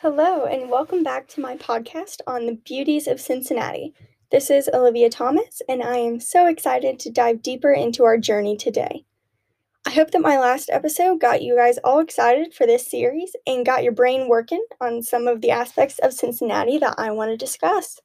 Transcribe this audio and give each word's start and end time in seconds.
Hello, 0.00 0.44
and 0.44 0.70
welcome 0.70 1.02
back 1.02 1.26
to 1.26 1.40
my 1.40 1.56
podcast 1.56 2.20
on 2.24 2.46
the 2.46 2.54
beauties 2.54 3.08
of 3.08 3.20
Cincinnati. 3.20 3.92
This 4.30 4.48
is 4.48 4.70
Olivia 4.72 5.10
Thomas, 5.10 5.60
and 5.68 5.82
I 5.82 5.96
am 5.96 6.20
so 6.20 6.46
excited 6.46 7.00
to 7.00 7.10
dive 7.10 7.42
deeper 7.42 7.72
into 7.72 8.04
our 8.04 8.16
journey 8.16 8.56
today. 8.56 9.04
I 9.84 9.90
hope 9.90 10.12
that 10.12 10.20
my 10.20 10.38
last 10.38 10.70
episode 10.70 11.20
got 11.20 11.42
you 11.42 11.56
guys 11.56 11.78
all 11.82 11.98
excited 11.98 12.54
for 12.54 12.64
this 12.64 12.88
series 12.88 13.34
and 13.44 13.66
got 13.66 13.82
your 13.82 13.90
brain 13.90 14.28
working 14.28 14.64
on 14.80 15.02
some 15.02 15.26
of 15.26 15.40
the 15.40 15.50
aspects 15.50 15.98
of 15.98 16.12
Cincinnati 16.12 16.78
that 16.78 16.94
I 16.96 17.10
want 17.10 17.32
to 17.32 17.36
discuss. 17.36 17.98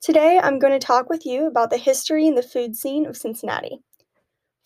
Today, 0.00 0.38
I'm 0.40 0.60
going 0.60 0.72
to 0.72 0.86
talk 0.86 1.10
with 1.10 1.26
you 1.26 1.48
about 1.48 1.70
the 1.70 1.78
history 1.78 2.28
and 2.28 2.38
the 2.38 2.44
food 2.44 2.76
scene 2.76 3.06
of 3.06 3.16
Cincinnati. 3.16 3.80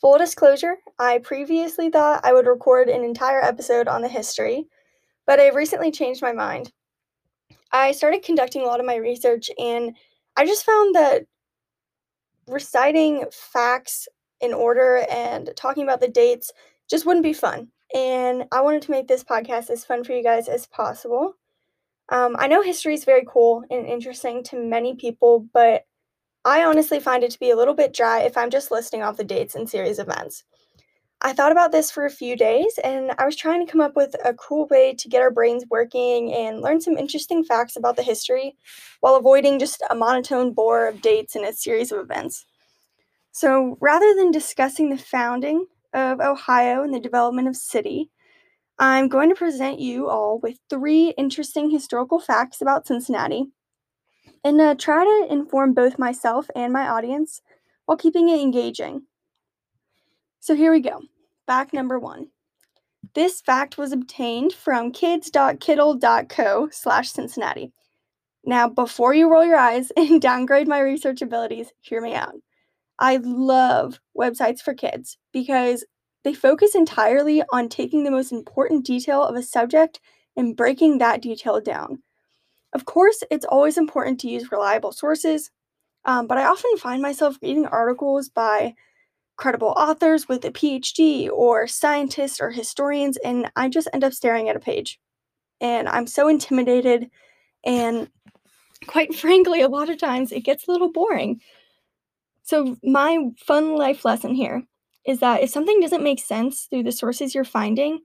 Full 0.02 0.18
disclosure, 0.18 0.76
I 0.98 1.16
previously 1.16 1.88
thought 1.88 2.26
I 2.26 2.34
would 2.34 2.46
record 2.46 2.90
an 2.90 3.04
entire 3.04 3.42
episode 3.42 3.88
on 3.88 4.02
the 4.02 4.08
history 4.08 4.66
but 5.26 5.40
I 5.40 5.48
recently 5.48 5.90
changed 5.90 6.22
my 6.22 6.32
mind. 6.32 6.72
I 7.72 7.92
started 7.92 8.22
conducting 8.22 8.62
a 8.62 8.66
lot 8.66 8.80
of 8.80 8.86
my 8.86 8.96
research, 8.96 9.50
and 9.58 9.96
I 10.36 10.46
just 10.46 10.64
found 10.64 10.94
that 10.94 11.22
reciting 12.46 13.24
facts 13.30 14.08
in 14.40 14.52
order 14.52 15.06
and 15.10 15.50
talking 15.56 15.84
about 15.84 16.00
the 16.00 16.08
dates 16.08 16.52
just 16.90 17.06
wouldn't 17.06 17.22
be 17.22 17.32
fun. 17.32 17.68
And 17.94 18.44
I 18.52 18.60
wanted 18.62 18.82
to 18.82 18.90
make 18.90 19.06
this 19.06 19.24
podcast 19.24 19.70
as 19.70 19.84
fun 19.84 20.02
for 20.04 20.12
you 20.12 20.22
guys 20.22 20.48
as 20.48 20.66
possible. 20.66 21.34
Um, 22.08 22.36
I 22.38 22.48
know 22.48 22.62
history 22.62 22.94
is 22.94 23.04
very 23.04 23.24
cool 23.26 23.64
and 23.70 23.86
interesting 23.86 24.42
to 24.44 24.56
many 24.56 24.96
people, 24.96 25.46
but 25.52 25.84
I 26.44 26.64
honestly 26.64 26.98
find 26.98 27.22
it 27.22 27.30
to 27.30 27.38
be 27.38 27.50
a 27.50 27.56
little 27.56 27.74
bit 27.74 27.94
dry 27.94 28.20
if 28.20 28.36
I'm 28.36 28.50
just 28.50 28.70
listing 28.70 29.02
off 29.02 29.16
the 29.16 29.24
dates 29.24 29.54
and 29.54 29.68
series 29.68 29.98
events. 29.98 30.44
I 31.24 31.32
thought 31.32 31.52
about 31.52 31.70
this 31.70 31.88
for 31.88 32.04
a 32.04 32.10
few 32.10 32.36
days 32.36 32.80
and 32.82 33.12
I 33.16 33.24
was 33.24 33.36
trying 33.36 33.64
to 33.64 33.70
come 33.70 33.80
up 33.80 33.94
with 33.94 34.16
a 34.24 34.34
cool 34.34 34.66
way 34.66 34.92
to 34.94 35.08
get 35.08 35.22
our 35.22 35.30
brains 35.30 35.64
working 35.70 36.34
and 36.34 36.60
learn 36.60 36.80
some 36.80 36.98
interesting 36.98 37.44
facts 37.44 37.76
about 37.76 37.94
the 37.94 38.02
history 38.02 38.56
while 39.00 39.14
avoiding 39.14 39.60
just 39.60 39.84
a 39.88 39.94
monotone 39.94 40.52
bore 40.52 40.88
of 40.88 41.00
dates 41.00 41.36
and 41.36 41.44
a 41.44 41.52
series 41.52 41.92
of 41.92 42.00
events. 42.00 42.44
So 43.30 43.78
rather 43.80 44.12
than 44.16 44.32
discussing 44.32 44.90
the 44.90 44.98
founding 44.98 45.66
of 45.94 46.20
Ohio 46.20 46.82
and 46.82 46.92
the 46.92 46.98
development 46.98 47.46
of 47.46 47.54
city, 47.54 48.10
I'm 48.80 49.06
going 49.08 49.28
to 49.28 49.36
present 49.36 49.78
you 49.78 50.08
all 50.08 50.40
with 50.40 50.58
three 50.68 51.10
interesting 51.16 51.70
historical 51.70 52.18
facts 52.18 52.60
about 52.60 52.88
Cincinnati 52.88 53.44
and 54.42 54.60
uh, 54.60 54.74
try 54.74 55.04
to 55.04 55.32
inform 55.32 55.72
both 55.72 56.00
myself 56.00 56.50
and 56.56 56.72
my 56.72 56.88
audience 56.88 57.42
while 57.86 57.96
keeping 57.96 58.28
it 58.28 58.40
engaging. 58.40 59.02
So 60.40 60.56
here 60.56 60.72
we 60.72 60.80
go. 60.80 61.02
Fact 61.52 61.74
number 61.74 61.98
one. 61.98 62.28
This 63.14 63.42
fact 63.42 63.76
was 63.76 63.92
obtained 63.92 64.54
from 64.54 64.90
kids.kiddle.co 64.90 66.68
slash 66.72 67.10
Cincinnati. 67.10 67.74
Now, 68.42 68.70
before 68.70 69.12
you 69.12 69.30
roll 69.30 69.44
your 69.44 69.58
eyes 69.58 69.92
and 69.98 70.18
downgrade 70.18 70.66
my 70.66 70.80
research 70.80 71.20
abilities, 71.20 71.70
hear 71.82 72.00
me 72.00 72.14
out. 72.14 72.36
I 72.98 73.18
love 73.22 74.00
websites 74.18 74.62
for 74.62 74.72
kids 74.72 75.18
because 75.30 75.84
they 76.24 76.32
focus 76.32 76.74
entirely 76.74 77.42
on 77.52 77.68
taking 77.68 78.04
the 78.04 78.10
most 78.10 78.32
important 78.32 78.86
detail 78.86 79.22
of 79.22 79.36
a 79.36 79.42
subject 79.42 80.00
and 80.34 80.56
breaking 80.56 80.96
that 80.98 81.20
detail 81.20 81.60
down. 81.60 82.02
Of 82.72 82.86
course, 82.86 83.22
it's 83.30 83.44
always 83.44 83.76
important 83.76 84.20
to 84.20 84.30
use 84.30 84.50
reliable 84.50 84.92
sources, 84.92 85.50
um, 86.06 86.26
but 86.26 86.38
I 86.38 86.46
often 86.46 86.78
find 86.78 87.02
myself 87.02 87.36
reading 87.42 87.66
articles 87.66 88.30
by 88.30 88.72
credible 89.42 89.74
authors 89.76 90.28
with 90.28 90.44
a 90.44 90.52
PhD 90.52 91.28
or 91.28 91.66
scientists 91.66 92.40
or 92.40 92.52
historians, 92.52 93.16
and 93.24 93.50
I 93.56 93.68
just 93.68 93.88
end 93.92 94.04
up 94.04 94.12
staring 94.12 94.48
at 94.48 94.54
a 94.54 94.60
page. 94.60 95.00
And 95.60 95.88
I'm 95.88 96.06
so 96.06 96.28
intimidated, 96.28 97.10
and 97.64 98.08
quite 98.86 99.12
frankly, 99.24 99.60
a 99.60 99.68
lot 99.68 99.90
of 99.90 99.98
times 99.98 100.30
it 100.30 100.44
gets 100.44 100.68
a 100.68 100.70
little 100.70 100.92
boring. 100.92 101.40
So, 102.44 102.76
my 102.84 103.18
fun 103.36 103.74
life 103.74 104.04
lesson 104.04 104.32
here 104.32 104.62
is 105.04 105.18
that 105.18 105.42
if 105.42 105.50
something 105.50 105.80
doesn't 105.80 106.04
make 106.04 106.20
sense 106.20 106.68
through 106.70 106.84
the 106.84 106.92
sources 106.92 107.34
you're 107.34 107.44
finding, 107.44 107.98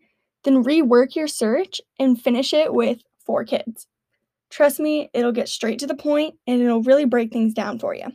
then 0.43 0.63
rework 0.63 1.15
your 1.15 1.27
search 1.27 1.79
and 1.99 2.19
finish 2.19 2.51
it 2.51 2.73
with 2.73 3.03
for 3.23 3.45
kids. 3.45 3.85
Trust 4.49 4.79
me, 4.79 5.11
it'll 5.13 5.31
get 5.31 5.49
straight 5.49 5.77
to 5.79 5.87
the 5.87 5.93
point 5.93 6.33
and 6.47 6.63
it'll 6.63 6.81
really 6.81 7.05
break 7.05 7.31
things 7.31 7.53
down 7.53 7.77
for 7.77 7.93
you. 7.93 8.11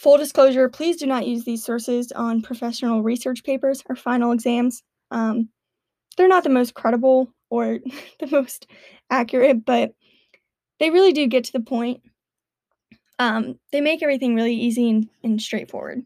Full 0.00 0.16
disclosure, 0.16 0.70
please 0.70 0.96
do 0.96 1.04
not 1.04 1.26
use 1.26 1.44
these 1.44 1.62
sources 1.62 2.10
on 2.10 2.40
professional 2.40 3.02
research 3.02 3.44
papers 3.44 3.82
or 3.86 3.94
final 3.94 4.32
exams. 4.32 4.82
Um, 5.10 5.50
they're 6.16 6.26
not 6.26 6.42
the 6.42 6.48
most 6.48 6.72
credible 6.72 7.34
or 7.50 7.80
the 8.18 8.26
most 8.28 8.66
accurate, 9.10 9.66
but 9.66 9.92
they 10.78 10.88
really 10.88 11.12
do 11.12 11.26
get 11.26 11.44
to 11.44 11.52
the 11.52 11.60
point. 11.60 12.00
Um, 13.18 13.58
they 13.72 13.82
make 13.82 14.02
everything 14.02 14.34
really 14.34 14.54
easy 14.54 14.88
and, 14.88 15.06
and 15.22 15.38
straightforward. 15.38 16.00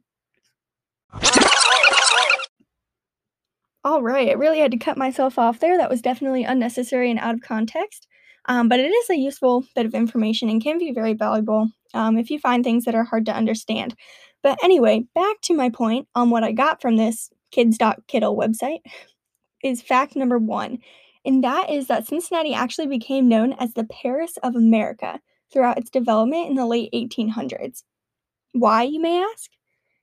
All 3.85 4.03
right, 4.03 4.31
I 4.31 4.33
really 4.33 4.59
had 4.59 4.73
to 4.73 4.77
cut 4.77 4.99
myself 4.99 5.39
off 5.39 5.61
there. 5.61 5.79
That 5.79 5.91
was 5.91 6.03
definitely 6.03 6.43
unnecessary 6.43 7.13
and 7.13 7.21
out 7.21 7.37
of 7.37 7.43
context. 7.43 8.09
Um, 8.47 8.69
but 8.69 8.81
it 8.81 8.91
is 8.91 9.11
a 9.11 9.17
useful 9.17 9.65
bit 9.77 9.87
of 9.87 9.95
information 9.95 10.49
and 10.49 10.61
can 10.61 10.79
be 10.79 10.91
very 10.91 11.13
valuable 11.13 11.71
um, 11.95 12.19
if 12.19 12.31
you 12.31 12.39
find 12.39 12.65
things 12.65 12.85
that 12.85 12.95
are 12.95 13.05
hard 13.05 13.27
to 13.27 13.37
understand. 13.37 13.95
But 14.43 14.59
anyway, 14.63 15.05
back 15.15 15.41
to 15.43 15.55
my 15.55 15.71
point 15.71 16.09
on 16.15 16.31
what 16.31 16.45
I 16.45 16.53
got 16.53 16.83
from 16.83 16.97
this 16.97 17.31
kids.kiddle 17.51 18.37
website 18.37 18.81
is 19.63 19.81
fact 19.81 20.17
number 20.17 20.39
one, 20.39 20.79
and 21.25 21.43
that 21.43 21.71
is 21.71 21.87
that 21.87 22.07
Cincinnati 22.07 22.53
actually 22.53 22.87
became 22.87 23.29
known 23.29 23.55
as 23.55 23.73
the 23.73 23.85
Paris 23.85 24.37
of 24.43 24.55
America 24.55 25.21
throughout 25.51 25.79
its 25.79 25.91
development 25.91 26.49
in 26.49 26.57
the 26.57 26.67
late 26.67 26.91
1800s. 26.93 27.83
Why, 28.53 28.83
you 28.83 29.01
may 29.01 29.23
ask? 29.23 29.51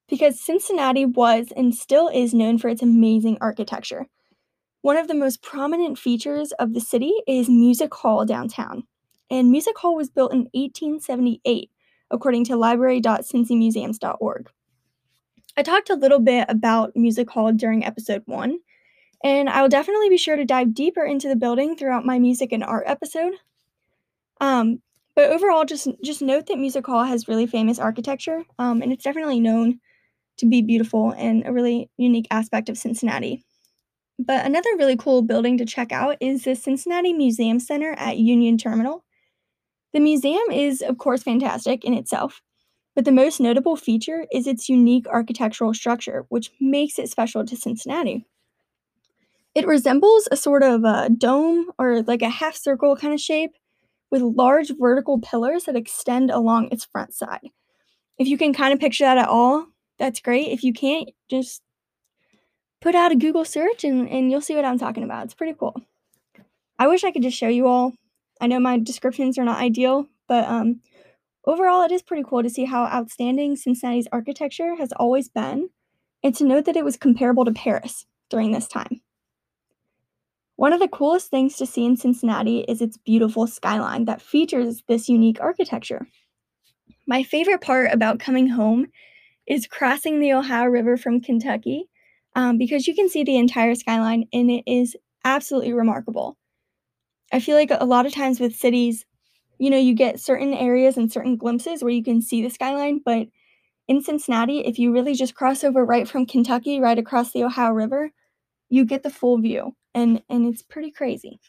Because 0.10 0.40
Cincinnati 0.40 1.06
was 1.06 1.54
and 1.56 1.76
still 1.76 2.08
is 2.08 2.34
known 2.34 2.58
for 2.58 2.70
its 2.70 2.82
amazing 2.82 3.38
architecture. 3.40 4.08
One 4.82 4.98
of 4.98 5.08
the 5.08 5.14
most 5.14 5.44
prominent 5.44 6.00
features 6.00 6.52
of 6.54 6.74
the 6.74 6.82
city 6.82 7.14
is 7.28 7.50
Music 7.50 7.94
Hall 7.94 8.26
downtown. 8.26 8.84
And 9.30 9.52
Music 9.52 9.78
Hall 9.78 9.96
was 9.96 10.10
built 10.10 10.34
in 10.34 10.50
1878, 10.54 11.70
according 12.12 12.46
to 12.46 12.56
library.cincymuseums.org. 12.56 14.50
I 15.58 15.64
talked 15.64 15.90
a 15.90 15.96
little 15.96 16.20
bit 16.20 16.46
about 16.48 16.96
Music 16.96 17.30
Hall 17.30 17.52
during 17.52 17.84
episode 17.84 18.24
one, 18.26 18.60
and 19.24 19.50
I 19.50 19.62
will 19.62 19.70
definitely 19.70 20.10
be 20.10 20.18
sure 20.18 20.36
to 20.36 20.46
dive 20.46 20.74
deeper 20.74 21.04
into 21.04 21.28
the 21.28 21.36
building 21.36 21.76
throughout 21.76 22.06
my 22.06 22.20
music 22.20 22.52
and 22.52 22.64
art 22.64 22.84
episode. 22.88 23.34
Um, 24.40 24.82
but 25.16 25.30
overall, 25.30 25.66
just 25.66 25.88
just 26.04 26.22
note 26.22 26.48
that 26.48 26.58
Music 26.58 26.86
Hall 26.86 27.04
has 27.04 27.28
really 27.28 27.48
famous 27.48 27.80
architecture, 27.80 28.44
um, 28.60 28.82
and 28.82 28.94
it's 28.94 29.04
definitely 29.04 29.40
known 29.40 29.80
to 30.38 30.46
be 30.46 30.62
beautiful 30.62 31.12
and 31.12 31.46
a 31.46 31.52
really 31.52 31.90
unique 31.98 32.28
aspect 32.32 32.70
of 32.70 32.78
Cincinnati. 32.78 33.44
But 34.18 34.46
another 34.46 34.70
really 34.78 34.96
cool 34.96 35.22
building 35.22 35.58
to 35.58 35.66
check 35.66 35.92
out 35.92 36.18
is 36.22 36.44
the 36.44 36.56
Cincinnati 36.56 37.12
Museum 37.12 37.60
Center 37.60 37.94
at 37.94 38.18
Union 38.18 38.58
Terminal. 38.58 39.04
The 39.94 40.00
museum 40.00 40.52
is, 40.52 40.82
of 40.82 40.98
course, 40.98 41.24
fantastic 41.24 41.84
in 41.84 41.94
itself, 41.94 42.42
but 42.96 43.06
the 43.06 43.12
most 43.12 43.40
notable 43.40 43.76
feature 43.76 44.26
is 44.32 44.48
its 44.48 44.70
unique 44.70 45.08
architectural 45.08 45.74
structure, 45.74 46.26
which 46.30 46.52
makes 46.60 46.98
it 46.98 47.10
special 47.10 47.46
to 47.46 47.56
Cincinnati. 47.58 48.26
It 49.54 49.68
resembles 49.68 50.30
a 50.32 50.38
sort 50.38 50.64
of 50.64 50.84
a 50.86 51.10
dome 51.10 51.72
or 51.78 52.04
like 52.04 52.22
a 52.22 52.30
half 52.30 52.56
circle 52.56 52.96
kind 52.96 53.14
of 53.14 53.20
shape 53.20 53.52
with 54.10 54.22
large 54.22 54.72
vertical 54.80 55.20
pillars 55.20 55.66
that 55.66 55.76
extend 55.76 56.32
along 56.32 56.70
its 56.72 56.86
front 56.86 57.14
side. 57.14 57.50
If 58.18 58.28
you 58.28 58.38
can 58.38 58.54
kind 58.54 58.74
of 58.74 58.80
picture 58.80 59.04
that 59.04 59.18
at 59.18 59.28
all, 59.28 59.68
that's 59.98 60.20
great. 60.22 60.50
If 60.50 60.64
you 60.64 60.74
can't, 60.74 61.10
just 61.30 61.62
put 62.82 62.96
out 62.96 63.12
a 63.12 63.16
Google 63.16 63.46
search 63.46 63.84
and, 63.84 64.10
and 64.10 64.32
you'll 64.32 64.42
see 64.42 64.56
what 64.56 64.66
I'm 64.66 64.80
talking 64.80 65.04
about. 65.04 65.26
It's 65.26 65.34
pretty 65.34 65.56
cool. 65.58 65.76
I 66.80 66.88
wish 66.88 67.04
I 67.04 67.12
could 67.12 67.22
just 67.22 67.38
show 67.38 67.48
you 67.48 67.68
all. 67.68 67.94
I 68.42 68.48
know 68.48 68.60
my 68.60 68.80
descriptions 68.80 69.38
are 69.38 69.46
not 69.46 69.60
ideal, 69.60 70.08
but 70.28 70.48
um, 70.48 70.82
overall, 71.46 71.84
it 71.84 71.92
is 71.92 72.02
pretty 72.02 72.24
cool 72.28 72.42
to 72.42 72.50
see 72.50 72.66
how 72.66 72.86
outstanding 72.86 73.56
Cincinnati's 73.56 74.08
architecture 74.12 74.76
has 74.78 74.92
always 74.94 75.30
been, 75.30 75.70
and 76.24 76.36
to 76.36 76.44
note 76.44 76.66
that 76.66 76.76
it 76.76 76.84
was 76.84 76.98
comparable 76.98 77.46
to 77.46 77.52
Paris 77.52 78.08
during 78.32 78.52
this 78.52 78.68
time. 78.68 79.02
One 80.56 80.74
of 80.74 80.80
the 80.80 80.88
coolest 80.88 81.30
things 81.30 81.56
to 81.58 81.68
see 81.68 81.86
in 81.86 81.98
Cincinnati 81.98 82.62
is 82.62 82.82
its 82.82 82.98
beautiful 82.98 83.46
skyline 83.46 84.06
that 84.06 84.22
features 84.22 84.84
this 84.88 85.08
unique 85.08 85.40
architecture. 85.40 86.08
My 87.08 87.24
favorite 87.24 87.62
part 87.62 87.92
about 87.92 88.20
coming 88.20 88.48
home 88.48 88.88
is 89.48 89.68
crossing 89.68 90.20
the 90.20 90.34
Ohio 90.34 90.66
River 90.66 90.98
from 90.98 91.22
Kentucky 91.22 91.90
um, 92.36 92.58
because 92.58 92.88
you 92.88 92.96
can 92.96 93.10
see 93.10 93.24
the 93.24 93.38
entire 93.38 93.76
skyline 93.76 94.26
and 94.34 94.50
it 94.50 94.64
is 94.66 94.96
absolutely 95.26 95.74
remarkable. 95.74 96.38
I 97.34 97.40
feel 97.40 97.56
like 97.56 97.72
a 97.72 97.86
lot 97.86 98.06
of 98.06 98.14
times 98.14 98.42
with 98.42 98.56
cities, 98.56 99.06
you 99.58 99.70
know, 99.70 99.78
you 99.78 99.94
get 99.94 100.20
certain 100.20 100.54
areas 100.54 100.98
and 100.98 101.10
certain 101.12 101.38
glimpses 101.38 101.82
where 101.82 101.94
you 101.94 102.04
can 102.04 102.22
see 102.22 102.42
the 102.42 102.50
skyline, 102.50 103.00
but 103.06 103.28
in 103.88 104.02
Cincinnati, 104.02 104.60
if 104.60 104.78
you 104.78 104.92
really 104.92 105.14
just 105.14 105.34
cross 105.34 105.64
over 105.64 105.86
right 105.86 106.08
from 106.08 106.26
Kentucky 106.26 106.82
right 106.82 107.00
across 107.00 107.32
the 107.32 107.44
Ohio 107.44 107.72
River, 107.72 108.12
you 108.70 108.84
get 108.84 109.04
the 109.04 109.10
full 109.10 109.38
view 109.38 109.76
and 109.94 110.22
and 110.30 110.46
it's 110.46 110.62
pretty 110.62 110.92
crazy. 110.92 111.40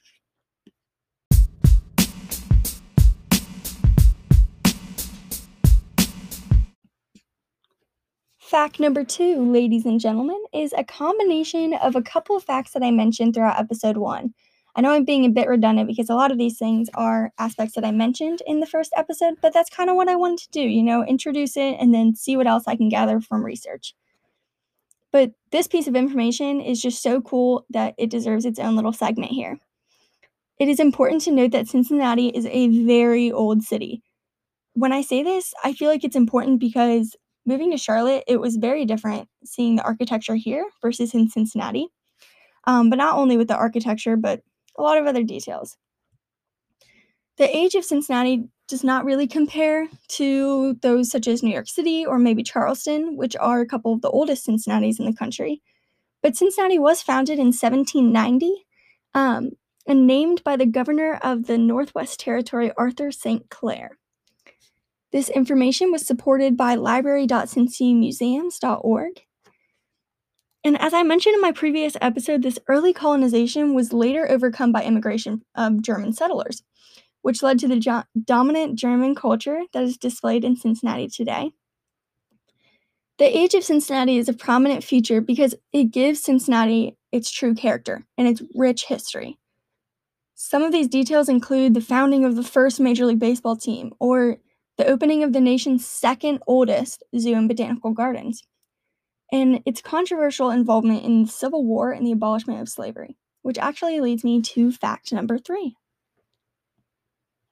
Fact 8.38 8.78
number 8.78 9.02
two, 9.02 9.50
ladies 9.50 9.86
and 9.86 9.98
gentlemen, 9.98 10.40
is 10.52 10.74
a 10.76 10.84
combination 10.84 11.74
of 11.74 11.96
a 11.96 12.02
couple 12.02 12.36
of 12.36 12.44
facts 12.44 12.72
that 12.72 12.82
I 12.82 12.90
mentioned 12.90 13.34
throughout 13.34 13.58
episode 13.58 13.96
one. 13.96 14.34
I 14.74 14.80
know 14.80 14.92
I'm 14.92 15.04
being 15.04 15.26
a 15.26 15.30
bit 15.30 15.48
redundant 15.48 15.86
because 15.86 16.08
a 16.08 16.14
lot 16.14 16.32
of 16.32 16.38
these 16.38 16.58
things 16.58 16.88
are 16.94 17.30
aspects 17.38 17.74
that 17.74 17.84
I 17.84 17.90
mentioned 17.90 18.42
in 18.46 18.60
the 18.60 18.66
first 18.66 18.92
episode, 18.96 19.34
but 19.42 19.52
that's 19.52 19.68
kind 19.68 19.90
of 19.90 19.96
what 19.96 20.08
I 20.08 20.16
wanted 20.16 20.38
to 20.38 20.50
do, 20.50 20.62
you 20.62 20.82
know, 20.82 21.04
introduce 21.04 21.56
it 21.56 21.76
and 21.78 21.94
then 21.94 22.14
see 22.14 22.36
what 22.36 22.46
else 22.46 22.64
I 22.66 22.76
can 22.76 22.88
gather 22.88 23.20
from 23.20 23.44
research. 23.44 23.94
But 25.12 25.32
this 25.50 25.68
piece 25.68 25.86
of 25.86 25.94
information 25.94 26.62
is 26.62 26.80
just 26.80 27.02
so 27.02 27.20
cool 27.20 27.66
that 27.68 27.94
it 27.98 28.08
deserves 28.08 28.46
its 28.46 28.58
own 28.58 28.74
little 28.74 28.94
segment 28.94 29.30
here. 29.30 29.58
It 30.58 30.68
is 30.68 30.80
important 30.80 31.20
to 31.22 31.32
note 31.32 31.50
that 31.50 31.68
Cincinnati 31.68 32.28
is 32.28 32.46
a 32.46 32.68
very 32.86 33.30
old 33.30 33.62
city. 33.62 34.02
When 34.72 34.92
I 34.92 35.02
say 35.02 35.22
this, 35.22 35.52
I 35.62 35.74
feel 35.74 35.90
like 35.90 36.02
it's 36.02 36.16
important 36.16 36.60
because 36.60 37.14
moving 37.44 37.70
to 37.72 37.76
Charlotte, 37.76 38.24
it 38.26 38.40
was 38.40 38.56
very 38.56 38.86
different 38.86 39.28
seeing 39.44 39.76
the 39.76 39.84
architecture 39.84 40.36
here 40.36 40.64
versus 40.80 41.12
in 41.12 41.28
Cincinnati. 41.28 41.88
Um, 42.64 42.88
but 42.88 42.96
not 42.96 43.16
only 43.18 43.36
with 43.36 43.48
the 43.48 43.56
architecture, 43.56 44.16
but 44.16 44.40
a 44.76 44.82
lot 44.82 44.98
of 44.98 45.06
other 45.06 45.22
details. 45.22 45.76
The 47.38 47.56
age 47.56 47.74
of 47.74 47.84
Cincinnati 47.84 48.44
does 48.68 48.84
not 48.84 49.04
really 49.04 49.26
compare 49.26 49.88
to 50.08 50.74
those 50.82 51.10
such 51.10 51.26
as 51.26 51.42
New 51.42 51.50
York 51.50 51.68
City 51.68 52.06
or 52.06 52.18
maybe 52.18 52.42
Charleston, 52.42 53.16
which 53.16 53.36
are 53.36 53.60
a 53.60 53.66
couple 53.66 53.92
of 53.92 54.02
the 54.02 54.10
oldest 54.10 54.46
Cincinnatis 54.46 54.98
in 54.98 55.06
the 55.06 55.14
country. 55.14 55.62
But 56.22 56.36
Cincinnati 56.36 56.78
was 56.78 57.02
founded 57.02 57.38
in 57.38 57.46
1790 57.46 58.66
um, 59.14 59.50
and 59.86 60.06
named 60.06 60.44
by 60.44 60.56
the 60.56 60.66
governor 60.66 61.18
of 61.22 61.46
the 61.46 61.56
Northwest 61.58 62.20
Territory, 62.20 62.70
Arthur 62.76 63.10
St. 63.10 63.50
Clair. 63.50 63.98
This 65.10 65.28
information 65.28 65.90
was 65.90 66.06
supported 66.06 66.56
by 66.56 66.76
library.cincymuseums.org 66.76 69.22
and 70.64 70.80
as 70.80 70.94
I 70.94 71.02
mentioned 71.02 71.34
in 71.34 71.40
my 71.40 71.52
previous 71.52 71.96
episode, 72.00 72.42
this 72.42 72.58
early 72.68 72.92
colonization 72.92 73.74
was 73.74 73.92
later 73.92 74.30
overcome 74.30 74.70
by 74.70 74.84
immigration 74.84 75.42
of 75.56 75.82
German 75.82 76.12
settlers, 76.12 76.62
which 77.22 77.42
led 77.42 77.58
to 77.60 77.68
the 77.68 77.80
jo- 77.80 78.04
dominant 78.24 78.78
German 78.78 79.14
culture 79.14 79.62
that 79.72 79.82
is 79.82 79.96
displayed 79.96 80.44
in 80.44 80.54
Cincinnati 80.54 81.08
today. 81.08 81.50
The 83.18 83.36
age 83.36 83.54
of 83.54 83.64
Cincinnati 83.64 84.18
is 84.18 84.28
a 84.28 84.32
prominent 84.32 84.84
feature 84.84 85.20
because 85.20 85.54
it 85.72 85.90
gives 85.90 86.22
Cincinnati 86.22 86.96
its 87.10 87.30
true 87.30 87.54
character 87.54 88.04
and 88.16 88.28
its 88.28 88.42
rich 88.54 88.86
history. 88.86 89.38
Some 90.34 90.62
of 90.62 90.72
these 90.72 90.88
details 90.88 91.28
include 91.28 91.74
the 91.74 91.80
founding 91.80 92.24
of 92.24 92.36
the 92.36 92.42
first 92.42 92.80
Major 92.80 93.06
League 93.06 93.18
Baseball 93.18 93.56
team 93.56 93.92
or 94.00 94.38
the 94.78 94.86
opening 94.86 95.22
of 95.22 95.32
the 95.32 95.40
nation's 95.40 95.86
second 95.86 96.40
oldest 96.46 97.02
zoo 97.16 97.34
and 97.34 97.48
botanical 97.48 97.92
gardens 97.92 98.42
and 99.32 99.62
its 99.64 99.80
controversial 99.80 100.50
involvement 100.50 101.04
in 101.04 101.22
the 101.24 101.30
Civil 101.30 101.64
War 101.64 101.90
and 101.90 102.06
the 102.06 102.12
abolishment 102.12 102.60
of 102.60 102.68
slavery, 102.68 103.16
which 103.40 103.58
actually 103.58 103.98
leads 104.00 104.22
me 104.22 104.42
to 104.42 104.70
fact 104.70 105.12
number 105.12 105.38
three. 105.38 105.74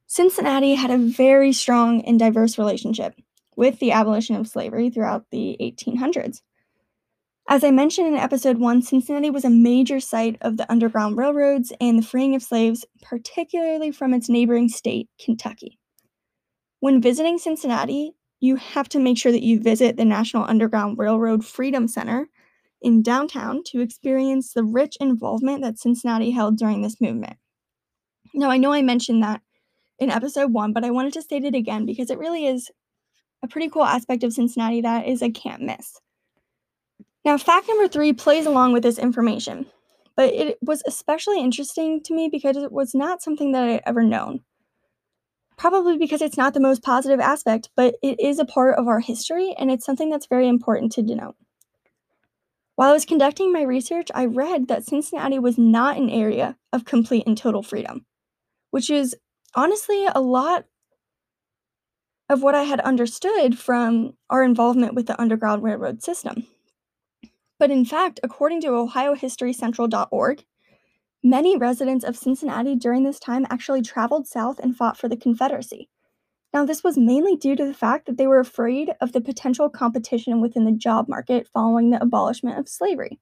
Cincinnati 0.06 0.74
had 0.74 0.90
a 0.90 0.98
very 0.98 1.52
strong 1.52 2.02
and 2.02 2.18
diverse 2.18 2.58
relationship 2.58 3.14
with 3.56 3.78
the 3.78 3.92
abolition 3.92 4.36
of 4.36 4.48
slavery 4.48 4.90
throughout 4.90 5.24
the 5.30 5.56
1800s. 5.60 6.42
As 7.48 7.64
I 7.64 7.70
mentioned 7.70 8.08
in 8.08 8.14
episode 8.14 8.58
one, 8.58 8.82
Cincinnati 8.82 9.30
was 9.30 9.44
a 9.44 9.50
major 9.50 9.98
site 10.00 10.36
of 10.40 10.56
the 10.56 10.70
Underground 10.70 11.16
Railroads 11.16 11.72
and 11.80 11.98
the 11.98 12.06
freeing 12.06 12.34
of 12.34 12.42
slaves, 12.42 12.84
particularly 13.02 13.90
from 13.90 14.14
its 14.14 14.28
neighboring 14.28 14.68
state, 14.68 15.08
Kentucky. 15.18 15.78
When 16.80 17.00
visiting 17.02 17.38
Cincinnati, 17.38 18.12
you 18.40 18.56
have 18.56 18.88
to 18.88 18.98
make 18.98 19.18
sure 19.18 19.32
that 19.32 19.44
you 19.44 19.60
visit 19.60 19.96
the 19.96 20.04
National 20.04 20.44
Underground 20.44 20.98
Railroad 20.98 21.44
Freedom 21.44 21.86
Center 21.86 22.28
in 22.80 23.02
downtown 23.02 23.62
to 23.66 23.80
experience 23.80 24.54
the 24.54 24.64
rich 24.64 24.96
involvement 25.00 25.62
that 25.62 25.78
Cincinnati 25.78 26.30
held 26.30 26.56
during 26.56 26.80
this 26.80 27.00
movement. 27.00 27.36
Now, 28.32 28.50
I 28.50 28.56
know 28.56 28.72
I 28.72 28.80
mentioned 28.80 29.22
that 29.22 29.42
in 29.98 30.10
episode 30.10 30.52
one, 30.52 30.72
but 30.72 30.84
I 30.84 30.90
wanted 30.90 31.12
to 31.14 31.22
state 31.22 31.44
it 31.44 31.54
again 31.54 31.84
because 31.84 32.10
it 32.10 32.18
really 32.18 32.46
is 32.46 32.70
a 33.42 33.48
pretty 33.48 33.68
cool 33.68 33.84
aspect 33.84 34.24
of 34.24 34.32
Cincinnati 34.32 34.80
that 34.80 35.06
is 35.06 35.20
a 35.20 35.30
can't 35.30 35.62
miss. 35.62 36.00
Now, 37.24 37.36
fact 37.36 37.68
number 37.68 37.88
three 37.88 38.14
plays 38.14 38.46
along 38.46 38.72
with 38.72 38.82
this 38.82 38.98
information, 38.98 39.66
but 40.16 40.32
it 40.32 40.56
was 40.62 40.82
especially 40.86 41.40
interesting 41.40 42.02
to 42.04 42.14
me 42.14 42.30
because 42.30 42.56
it 42.56 42.72
was 42.72 42.94
not 42.94 43.20
something 43.20 43.52
that 43.52 43.64
I 43.64 43.72
had 43.72 43.82
ever 43.84 44.02
known 44.02 44.40
probably 45.60 45.98
because 45.98 46.22
it's 46.22 46.38
not 46.38 46.54
the 46.54 46.58
most 46.58 46.82
positive 46.82 47.20
aspect, 47.20 47.68
but 47.76 47.94
it 48.02 48.18
is 48.18 48.38
a 48.38 48.46
part 48.46 48.78
of 48.78 48.88
our 48.88 48.98
history 48.98 49.54
and 49.58 49.70
it's 49.70 49.84
something 49.84 50.08
that's 50.08 50.24
very 50.24 50.48
important 50.48 50.90
to 50.90 51.02
denote. 51.02 51.36
While 52.76 52.88
I 52.88 52.94
was 52.94 53.04
conducting 53.04 53.52
my 53.52 53.60
research, 53.60 54.08
I 54.14 54.24
read 54.24 54.68
that 54.68 54.86
Cincinnati 54.86 55.38
was 55.38 55.58
not 55.58 55.98
an 55.98 56.08
area 56.08 56.56
of 56.72 56.86
complete 56.86 57.26
and 57.26 57.36
total 57.36 57.62
freedom, 57.62 58.06
which 58.70 58.88
is 58.88 59.14
honestly 59.54 60.06
a 60.06 60.22
lot 60.22 60.64
of 62.30 62.42
what 62.42 62.54
I 62.54 62.62
had 62.62 62.80
understood 62.80 63.58
from 63.58 64.14
our 64.30 64.42
involvement 64.42 64.94
with 64.94 65.08
the 65.08 65.20
Underground 65.20 65.62
Railroad 65.62 66.02
system. 66.02 66.46
But 67.58 67.70
in 67.70 67.84
fact, 67.84 68.18
according 68.22 68.62
to 68.62 68.68
OhioHistoryCentral.org, 68.68 70.42
Many 71.22 71.58
residents 71.58 72.02
of 72.02 72.16
Cincinnati 72.16 72.74
during 72.74 73.02
this 73.02 73.20
time 73.20 73.46
actually 73.50 73.82
traveled 73.82 74.26
south 74.26 74.58
and 74.58 74.74
fought 74.74 74.96
for 74.96 75.06
the 75.06 75.18
Confederacy. 75.18 75.90
Now, 76.54 76.64
this 76.64 76.82
was 76.82 76.96
mainly 76.96 77.36
due 77.36 77.54
to 77.56 77.66
the 77.66 77.74
fact 77.74 78.06
that 78.06 78.16
they 78.16 78.26
were 78.26 78.40
afraid 78.40 78.92
of 79.02 79.12
the 79.12 79.20
potential 79.20 79.68
competition 79.68 80.40
within 80.40 80.64
the 80.64 80.72
job 80.72 81.08
market 81.08 81.46
following 81.52 81.90
the 81.90 82.02
abolishment 82.02 82.58
of 82.58 82.70
slavery, 82.70 83.20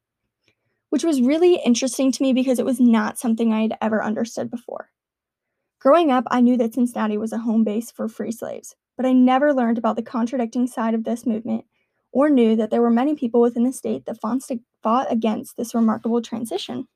which 0.90 1.02
was 1.02 1.20
really 1.20 1.56
interesting 1.56 2.12
to 2.12 2.22
me 2.22 2.32
because 2.32 2.60
it 2.60 2.64
was 2.64 2.78
not 2.78 3.18
something 3.18 3.52
I 3.52 3.62
had 3.62 3.76
ever 3.82 4.02
understood 4.02 4.48
before. 4.48 4.90
Growing 5.80 6.12
up, 6.12 6.24
I 6.30 6.40
knew 6.40 6.56
that 6.56 6.74
Cincinnati 6.74 7.18
was 7.18 7.32
a 7.32 7.38
home 7.38 7.64
base 7.64 7.90
for 7.90 8.08
free 8.08 8.32
slaves, 8.32 8.76
but 8.96 9.06
I 9.06 9.12
never 9.12 9.52
learned 9.52 9.76
about 9.76 9.96
the 9.96 10.02
contradicting 10.02 10.68
side 10.68 10.94
of 10.94 11.02
this 11.02 11.26
movement 11.26 11.64
or 12.12 12.30
knew 12.30 12.54
that 12.54 12.70
there 12.70 12.80
were 12.80 12.90
many 12.90 13.16
people 13.16 13.40
within 13.40 13.64
the 13.64 13.72
state 13.72 14.06
that 14.06 14.20
fought 14.20 15.12
against 15.12 15.56
this 15.56 15.74
remarkable 15.74 16.22
transition. 16.22 16.86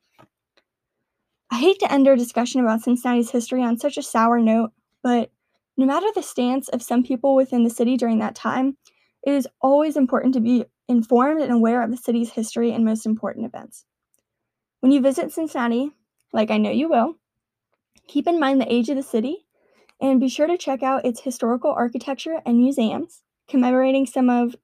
I 1.53 1.57
hate 1.57 1.79
to 1.81 1.93
end 1.93 2.09
our 2.09 2.17
discussion 2.17 2.63
about 2.63 2.81
Cincinnati's 2.81 3.31
history 3.31 3.63
on 3.63 3.77
such 3.77 3.99
a 3.99 4.03
sour 4.03 4.41
note, 4.41 4.71
but 5.03 5.31
no 5.77 5.85
matter 5.85 6.07
the 6.15 6.23
stance 6.23 6.71
of 6.71 6.83
some 6.83 7.03
people 7.03 7.35
within 7.35 7.63
the 7.63 7.69
city 7.69 7.99
during 7.99 8.21
that 8.21 8.35
time, 8.35 8.79
it 9.23 9.35
is 9.35 9.47
always 9.61 9.99
important 9.99 10.33
to 10.33 10.41
be 10.41 10.65
informed 10.89 11.43
and 11.43 11.53
aware 11.53 11.83
of 11.83 11.91
the 11.91 11.99
city's 11.99 12.33
history 12.33 12.73
and 12.73 12.87
most 12.87 13.05
important 13.05 13.45
events. 13.45 13.85
When 14.81 14.93
you 14.93 15.03
visit 15.03 15.31
Cincinnati, 15.31 15.91
like 16.33 16.51
I 16.51 16.57
know 16.57 16.71
you 16.71 16.89
will, 16.89 17.17
keep 18.09 18.27
in 18.27 18.41
mind 18.41 18.59
the 18.59 18.73
age 18.73 18.89
of 18.89 18.97
the 18.97 19.03
city 19.03 19.45
and 20.01 20.21
be 20.21 20.31
sure 20.31 20.47
to 20.47 20.57
check 20.57 20.83
out 20.83 21.05
its 21.05 21.21
historical 21.21 21.71
architecture 21.71 22.41
and 22.47 22.57
museums, 22.57 23.21
commemorating 23.47 24.07
some 24.07 24.31
of 24.31 24.57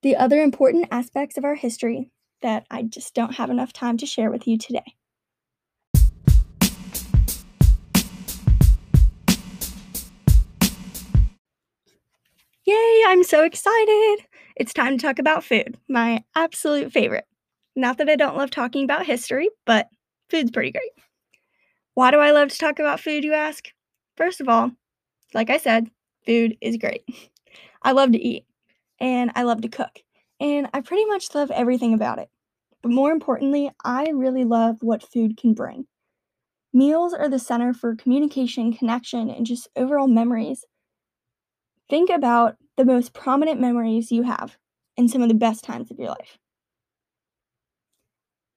the 0.00 0.16
other 0.16 0.40
important 0.40 0.88
aspects 0.90 1.36
of 1.36 1.44
our 1.44 1.56
history 1.56 2.12
that 2.40 2.64
I 2.70 2.84
just 2.84 3.14
don't 3.14 3.34
have 3.34 3.50
enough 3.50 3.74
time 3.74 3.98
to 3.98 4.06
share 4.06 4.30
with 4.30 4.48
you 4.48 4.56
today. 4.56 4.94
Yay, 12.68 13.02
I'm 13.06 13.24
so 13.24 13.44
excited! 13.44 14.26
It's 14.54 14.74
time 14.74 14.98
to 14.98 15.02
talk 15.02 15.18
about 15.18 15.42
food, 15.42 15.78
my 15.88 16.22
absolute 16.36 16.92
favorite. 16.92 17.24
Not 17.74 17.96
that 17.96 18.10
I 18.10 18.14
don't 18.16 18.36
love 18.36 18.50
talking 18.50 18.84
about 18.84 19.06
history, 19.06 19.48
but 19.64 19.88
food's 20.28 20.50
pretty 20.50 20.72
great. 20.72 20.92
Why 21.94 22.10
do 22.10 22.18
I 22.18 22.30
love 22.30 22.50
to 22.50 22.58
talk 22.58 22.78
about 22.78 23.00
food, 23.00 23.24
you 23.24 23.32
ask? 23.34 23.66
First 24.16 24.40
of 24.40 24.48
all, 24.48 24.72
like 25.34 25.50
I 25.50 25.58
said, 25.58 25.90
food 26.26 26.56
is 26.60 26.76
great. 26.76 27.04
I 27.82 27.92
love 27.92 28.12
to 28.12 28.18
eat, 28.18 28.46
and 29.00 29.32
I 29.34 29.44
love 29.44 29.62
to 29.62 29.68
cook, 29.68 30.00
and 30.40 30.68
I 30.74 30.82
pretty 30.82 31.06
much 31.06 31.34
love 31.34 31.50
everything 31.50 31.94
about 31.94 32.18
it. 32.18 32.30
But 32.82 32.92
more 32.92 33.12
importantly, 33.12 33.70
I 33.84 34.10
really 34.10 34.44
love 34.44 34.78
what 34.82 35.02
food 35.02 35.36
can 35.36 35.54
bring. 35.54 35.86
Meals 36.72 37.14
are 37.14 37.28
the 37.28 37.38
center 37.38 37.74
for 37.74 37.96
communication, 37.96 38.72
connection, 38.72 39.30
and 39.30 39.46
just 39.46 39.68
overall 39.76 40.08
memories 40.08 40.64
Think 41.88 42.10
about 42.10 42.56
the 42.76 42.84
most 42.84 43.12
prominent 43.12 43.60
memories 43.60 44.12
you 44.12 44.22
have 44.22 44.56
and 44.96 45.10
some 45.10 45.22
of 45.22 45.28
the 45.28 45.34
best 45.34 45.64
times 45.64 45.90
of 45.90 45.98
your 45.98 46.08
life. 46.08 46.38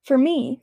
For 0.03 0.17
me, 0.17 0.61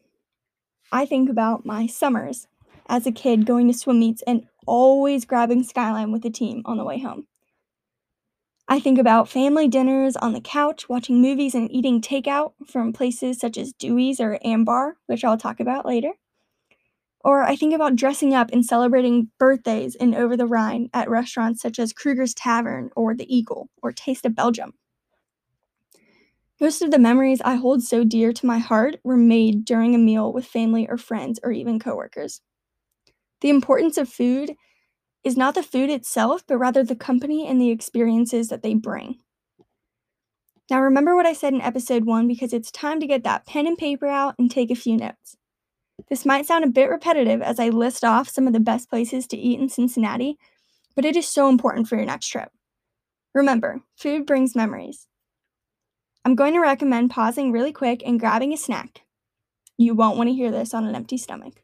I 0.93 1.07
think 1.07 1.29
about 1.29 1.67
my 1.67 1.87
summers 1.87 2.47
as 2.89 3.07
a 3.07 3.13
kid 3.13 3.47
going 3.47 3.69
to 3.69 3.75
swim 3.75 4.01
meets 4.01 4.23
and 4.23 4.47
always 4.67 5.25
grabbing 5.25 5.63
Skyline 5.63 6.13
with 6.13 6.23
the 6.23 6.31
team 6.31 6.63
on 6.65 6.77
the 6.77 6.85
way 6.85 6.99
home. 6.99 7.27
I 8.69 8.81
think 8.81 8.99
about 8.99 9.31
family 9.31 9.67
dinners 9.67 10.15
on 10.17 10.35
the 10.35 10.43
couch, 10.43 10.89
watching 10.89 11.23
movies 11.23 11.55
and 11.55 11.71
eating 11.73 12.03
takeout 12.03 12.53
from 12.67 12.93
places 12.93 13.39
such 13.39 13.57
as 13.57 13.73
Dewey's 13.73 14.21
or 14.21 14.39
Ambar, 14.45 14.97
which 15.07 15.25
I'll 15.25 15.39
talk 15.39 15.59
about 15.59 15.87
later. 15.87 16.13
Or 17.29 17.43
I 17.43 17.57
think 17.57 17.75
about 17.75 17.95
dressing 17.95 18.33
up 18.33 18.49
and 18.55 18.65
celebrating 18.65 19.29
birthdays 19.39 19.95
in 19.95 20.15
Over 20.15 20.35
the 20.35 20.47
Rhine 20.47 20.89
at 20.95 21.11
restaurants 21.11 21.61
such 21.61 21.79
as 21.79 21.93
Krueger's 21.93 22.33
Tavern 22.33 22.89
or 22.97 23.15
The 23.15 23.29
Eagle 23.29 23.69
or 23.83 23.93
Taste 23.93 24.25
of 24.25 24.35
Belgium. 24.35 24.73
Most 26.59 26.81
of 26.81 26.91
the 26.91 26.99
memories 26.99 27.43
I 27.45 27.57
hold 27.57 27.83
so 27.83 28.03
dear 28.03 28.33
to 28.33 28.47
my 28.47 28.57
heart 28.57 28.97
were 29.05 29.19
made 29.19 29.67
during 29.67 29.95
a 29.95 29.99
meal 29.99 30.33
with 30.33 30.47
family 30.47 30.89
or 30.89 30.97
friends 30.97 31.39
or 31.43 31.53
even 31.53 31.79
coworkers. 31.79 32.41
The 33.43 33.51
importance 33.51 33.99
of 33.99 34.09
food 34.09 34.55
is 35.23 35.37
not 35.37 35.55
the 35.55 35.63
food 35.63 35.91
itself, 35.91 36.45
but 36.49 36.57
rather 36.57 36.83
the 36.83 36.97
company 36.97 37.47
and 37.47 37.61
the 37.61 37.69
experiences 37.69 38.49
that 38.49 38.63
they 38.63 38.73
bring. 38.73 39.17
Now, 40.71 40.81
remember 40.81 41.15
what 41.15 41.27
I 41.27 41.35
said 41.35 41.53
in 41.53 41.61
episode 41.61 42.07
one 42.07 42.27
because 42.27 42.55
it's 42.55 42.71
time 42.71 43.01
to 43.01 43.07
get 43.07 43.23
that 43.25 43.45
pen 43.45 43.67
and 43.67 43.77
paper 43.77 44.07
out 44.07 44.35
and 44.39 44.51
take 44.51 44.71
a 44.71 44.75
few 44.75 44.97
notes. 44.97 45.38
This 46.07 46.25
might 46.25 46.47
sound 46.47 46.65
a 46.65 46.69
bit 46.69 46.89
repetitive 46.89 47.43
as 47.43 47.59
I 47.59 47.69
list 47.69 48.05
off 48.05 48.29
some 48.29 48.47
of 48.47 48.53
the 48.53 48.61
best 48.61 48.89
places 48.89 49.27
to 49.27 49.37
eat 49.37 49.61
in 49.61 49.69
Cincinnati, 49.69 50.39
but 50.95 51.05
it 51.05 51.17
is 51.17 51.29
so 51.29 51.49
important 51.49 51.89
for 51.89 51.97
your 51.97 52.07
next 52.07 52.29
trip. 52.29 52.51
Remember, 53.35 53.83
food 53.97 54.25
brings 54.25 54.57
memories. 54.57 55.07
I'm 56.25 56.35
going 56.35 56.55
to 56.55 56.61
recommend 56.61 57.11
pausing 57.11 57.53
really 57.53 57.73
quick 57.73 58.03
and 58.07 58.19
grabbing 58.19 58.53
a 58.53 58.57
snack. 58.57 59.03
You 59.77 59.95
won't 59.95 60.17
want 60.17 60.29
to 60.29 60.35
hear 60.35 60.51
this 60.51 60.75
on 60.75 60.87
an 60.87 60.95
empty 60.95 61.19
stomach. 61.19 61.63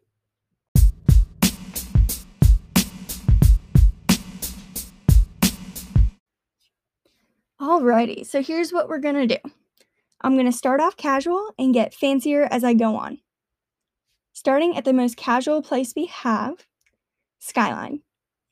Alrighty, 7.61 8.27
so 8.27 8.43
here's 8.43 8.73
what 8.73 8.89
we're 8.89 8.99
gonna 8.99 9.27
do. 9.27 9.39
I'm 10.21 10.37
gonna 10.37 10.53
start 10.53 10.81
off 10.81 10.99
casual 10.99 11.55
and 11.59 11.73
get 11.73 11.95
fancier 11.95 12.47
as 12.51 12.63
I 12.63 12.75
go 12.75 12.97
on. 12.97 13.21
Starting 14.35 14.77
at 14.77 14.85
the 14.85 14.93
most 14.93 15.17
casual 15.17 15.63
place 15.63 15.93
we 15.95 16.07
have, 16.07 16.67
Skyline. 17.39 18.01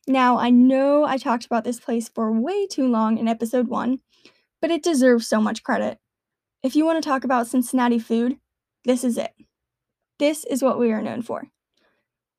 Now, 0.06 0.38
I 0.38 0.48
know 0.48 1.02
I 1.04 1.16
talked 1.16 1.44
about 1.44 1.64
this 1.64 1.80
place 1.80 2.08
for 2.08 2.30
way 2.30 2.68
too 2.68 2.86
long 2.86 3.18
in 3.18 3.26
episode 3.26 3.66
one, 3.66 3.98
but 4.60 4.70
it 4.70 4.84
deserves 4.84 5.26
so 5.26 5.40
much 5.40 5.64
credit. 5.64 5.98
If 6.62 6.76
you 6.76 6.84
want 6.84 7.02
to 7.02 7.08
talk 7.08 7.24
about 7.24 7.48
Cincinnati 7.48 7.98
food, 7.98 8.38
this 8.84 9.02
is 9.02 9.18
it. 9.18 9.32
This 10.20 10.44
is 10.44 10.62
what 10.62 10.78
we 10.78 10.92
are 10.92 11.02
known 11.02 11.20
for. 11.20 11.48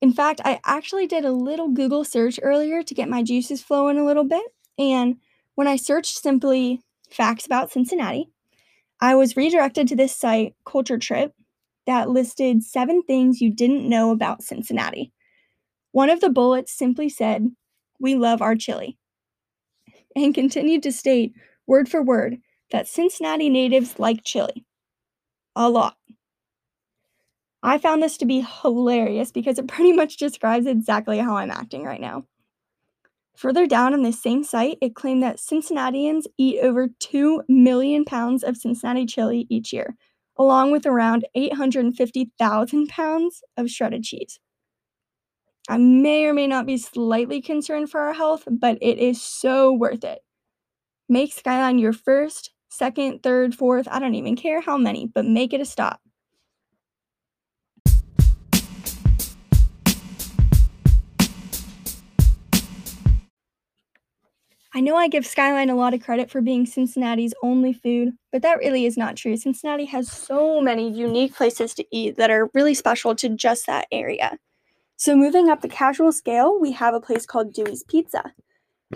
In 0.00 0.10
fact, 0.10 0.40
I 0.42 0.58
actually 0.64 1.06
did 1.06 1.26
a 1.26 1.32
little 1.32 1.68
Google 1.68 2.02
search 2.02 2.40
earlier 2.42 2.82
to 2.82 2.94
get 2.94 3.10
my 3.10 3.22
juices 3.22 3.62
flowing 3.62 3.98
a 3.98 4.06
little 4.06 4.24
bit, 4.24 4.44
and 4.78 5.16
when 5.54 5.68
I 5.68 5.76
searched 5.76 6.16
simply 6.16 6.80
facts 7.10 7.44
about 7.44 7.70
Cincinnati, 7.70 8.30
I 9.02 9.14
was 9.14 9.36
redirected 9.36 9.86
to 9.88 9.96
this 9.96 10.16
site, 10.16 10.54
Culture 10.64 10.98
Trip, 10.98 11.34
that 11.86 12.10
listed 12.10 12.62
seven 12.62 13.02
things 13.02 13.40
you 13.40 13.50
didn't 13.50 13.88
know 13.88 14.10
about 14.10 14.42
Cincinnati. 14.42 15.12
One 15.92 16.10
of 16.10 16.20
the 16.20 16.30
bullets 16.30 16.72
simply 16.72 17.08
said, 17.08 17.48
We 18.00 18.14
love 18.14 18.42
our 18.42 18.56
chili, 18.56 18.98
and 20.16 20.34
continued 20.34 20.82
to 20.84 20.92
state, 20.92 21.34
word 21.66 21.88
for 21.88 22.02
word, 22.02 22.38
that 22.72 22.88
Cincinnati 22.88 23.48
natives 23.48 23.98
like 23.98 24.24
chili. 24.24 24.64
A 25.56 25.68
lot. 25.68 25.96
I 27.62 27.78
found 27.78 28.02
this 28.02 28.18
to 28.18 28.26
be 28.26 28.46
hilarious 28.62 29.32
because 29.32 29.58
it 29.58 29.68
pretty 29.68 29.92
much 29.92 30.16
describes 30.16 30.66
exactly 30.66 31.18
how 31.18 31.36
I'm 31.36 31.50
acting 31.50 31.84
right 31.84 32.00
now. 32.00 32.24
Further 33.36 33.66
down 33.66 33.94
on 33.94 34.02
this 34.02 34.22
same 34.22 34.44
site, 34.44 34.78
it 34.80 34.94
claimed 34.94 35.22
that 35.22 35.40
Cincinnatians 35.40 36.28
eat 36.38 36.60
over 36.60 36.88
2 37.00 37.42
million 37.48 38.04
pounds 38.04 38.44
of 38.44 38.56
Cincinnati 38.56 39.06
chili 39.06 39.46
each 39.48 39.72
year, 39.72 39.96
along 40.36 40.72
with 40.72 40.86
around 40.86 41.26
850,000 41.34 42.88
pounds 42.88 43.42
of 43.56 43.70
shredded 43.70 44.04
cheese. 44.04 44.38
I 45.68 45.78
may 45.78 46.26
or 46.26 46.34
may 46.34 46.46
not 46.46 46.66
be 46.66 46.76
slightly 46.76 47.40
concerned 47.40 47.90
for 47.90 48.00
our 48.00 48.12
health, 48.12 48.44
but 48.50 48.78
it 48.82 48.98
is 48.98 49.22
so 49.22 49.72
worth 49.72 50.04
it. 50.04 50.20
Make 51.08 51.32
Skyline 51.32 51.78
your 51.78 51.92
first, 51.92 52.50
second, 52.68 53.22
third, 53.22 53.54
fourth, 53.54 53.88
I 53.90 53.98
don't 53.98 54.14
even 54.14 54.36
care 54.36 54.60
how 54.60 54.76
many, 54.76 55.06
but 55.06 55.24
make 55.24 55.52
it 55.52 55.60
a 55.60 55.64
stop. 55.64 56.00
I 64.76 64.80
know 64.80 64.96
I 64.96 65.06
give 65.06 65.24
Skyline 65.24 65.70
a 65.70 65.76
lot 65.76 65.94
of 65.94 66.02
credit 66.02 66.32
for 66.32 66.40
being 66.40 66.66
Cincinnati's 66.66 67.32
only 67.44 67.72
food, 67.72 68.14
but 68.32 68.42
that 68.42 68.58
really 68.58 68.86
is 68.86 68.96
not 68.96 69.14
true. 69.14 69.36
Cincinnati 69.36 69.84
has 69.84 70.10
so 70.10 70.60
many 70.60 70.90
unique 70.90 71.32
places 71.32 71.74
to 71.74 71.84
eat 71.92 72.16
that 72.16 72.28
are 72.28 72.50
really 72.54 72.74
special 72.74 73.14
to 73.14 73.28
just 73.28 73.66
that 73.66 73.86
area. 73.92 74.36
So, 74.96 75.14
moving 75.14 75.48
up 75.48 75.60
the 75.60 75.68
casual 75.68 76.10
scale, 76.10 76.58
we 76.60 76.72
have 76.72 76.92
a 76.92 77.00
place 77.00 77.24
called 77.24 77.52
Dewey's 77.52 77.84
Pizza. 77.84 78.32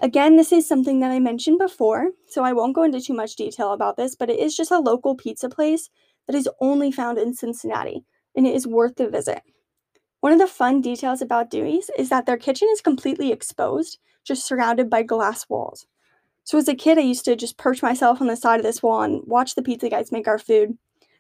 Again, 0.03 0.35
this 0.35 0.51
is 0.51 0.67
something 0.67 0.99
that 0.99 1.13
I 1.13 1.21
mentioned 1.21 1.59
before, 1.59 2.09
so 2.27 2.43
I 2.43 2.53
won't 2.53 2.75
go 2.75 2.83
into 2.83 3.01
too 3.01 3.15
much 3.15 3.37
detail 3.37 3.73
about 3.73 3.97
this, 3.97 4.17
but 4.17 4.31
it 4.31 4.41
is 4.41 4.57
just 4.57 4.73
a 4.73 4.81
local 4.81 5.15
pizza 5.15 5.49
place 5.49 5.91
that 6.27 6.35
is 6.35 6.49
only 6.61 6.91
found 6.91 7.19
in 7.19 7.35
Cincinnati, 7.35 8.05
and 8.35 8.49
it 8.49 8.55
is 8.55 8.67
worth 8.67 8.97
the 8.97 9.09
visit. 9.09 9.43
One 10.21 10.33
of 10.33 10.41
the 10.41 10.49
fun 10.49 10.81
details 10.81 11.23
about 11.23 11.51
Dewey's 11.51 11.89
is 11.97 12.09
that 12.09 12.27
their 12.27 12.37
kitchen 12.37 12.69
is 12.73 12.81
completely 12.81 13.31
exposed, 13.31 13.99
just 14.29 14.47
surrounded 14.47 14.89
by 14.89 15.03
glass 15.03 15.49
walls. 15.49 15.87
So 16.45 16.57
as 16.57 16.69
a 16.69 16.75
kid, 16.75 16.99
I 16.99 17.03
used 17.03 17.25
to 17.25 17.37
just 17.37 17.59
perch 17.59 17.83
myself 17.83 18.21
on 18.21 18.27
the 18.27 18.37
side 18.37 18.61
of 18.61 18.65
this 18.65 18.83
wall 18.83 19.03
and 19.03 19.23
watch 19.27 19.55
the 19.55 19.63
pizza 19.63 19.91
guys 19.91 20.13
make 20.13 20.29
our 20.29 20.39
food. 20.39 20.79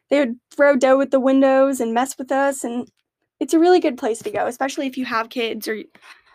They 0.08 0.20
would 0.20 0.38
throw 0.50 0.76
dough 0.76 1.00
at 1.00 1.10
the 1.10 1.20
windows 1.20 1.80
and 1.80 1.92
mess 1.92 2.16
with 2.16 2.32
us, 2.32 2.64
and 2.64 2.90
it's 3.40 3.52
a 3.52 3.58
really 3.58 3.80
good 3.80 3.98
place 3.98 4.20
to 4.20 4.30
go, 4.30 4.46
especially 4.46 4.86
if 4.86 4.96
you 4.96 5.04
have 5.04 5.28
kids 5.28 5.68
or 5.68 5.82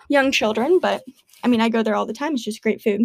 young 0.09 0.31
children. 0.31 0.79
But 0.79 1.03
I 1.43 1.47
mean, 1.47 1.61
I 1.61 1.69
go 1.69 1.81
there 1.81 1.95
all 1.95 2.05
the 2.05 2.13
time. 2.13 2.33
It's 2.33 2.43
just 2.43 2.61
great 2.61 2.81
food. 2.81 3.01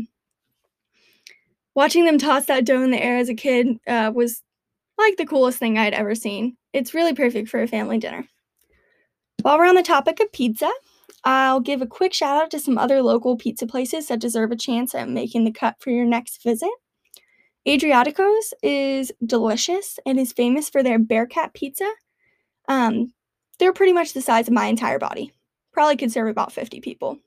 Watching 1.75 2.04
them 2.04 2.18
toss 2.18 2.46
that 2.46 2.64
dough 2.64 2.82
in 2.82 2.90
the 2.90 3.02
air 3.02 3.18
as 3.18 3.28
a 3.28 3.34
kid 3.34 3.78
uh, 3.87 4.12
was 4.14 4.42
like 4.98 5.16
the 5.16 5.26
coolest 5.26 5.58
thing 5.58 5.78
I'd 5.78 5.94
ever 5.94 6.14
seen. 6.14 6.56
It's 6.72 6.92
really 6.92 7.14
perfect 7.14 7.48
for 7.48 7.62
a 7.62 7.68
family 7.68 7.98
dinner. 7.98 8.26
While 9.42 9.58
we're 9.58 9.68
on 9.68 9.76
the 9.76 9.82
topic 9.82 10.20
of 10.20 10.32
pizza, 10.32 10.70
I'll 11.24 11.60
give 11.60 11.82
a 11.82 11.86
quick 11.86 12.14
shout 12.14 12.42
out 12.42 12.50
to 12.52 12.58
some 12.58 12.78
other 12.78 13.02
local 13.02 13.36
pizza 13.36 13.66
places 13.66 14.08
that 14.08 14.20
deserve 14.20 14.50
a 14.50 14.56
chance 14.56 14.94
at 14.94 15.08
making 15.08 15.44
the 15.44 15.52
cut 15.52 15.76
for 15.80 15.90
your 15.90 16.04
next 16.04 16.42
visit. 16.42 16.70
Adriatico's 17.66 18.54
is 18.62 19.12
delicious 19.26 19.98
and 20.06 20.18
is 20.18 20.32
famous 20.32 20.70
for 20.70 20.82
their 20.82 20.98
Bearcat 20.98 21.52
pizza. 21.54 21.90
Um, 22.68 23.12
they're 23.58 23.72
pretty 23.72 23.92
much 23.92 24.12
the 24.12 24.22
size 24.22 24.48
of 24.48 24.54
my 24.54 24.66
entire 24.66 24.98
body. 24.98 25.32
Probably 25.72 25.96
could 25.96 26.12
serve 26.12 26.28
about 26.28 26.52
50 26.52 26.80
people. 26.80 27.18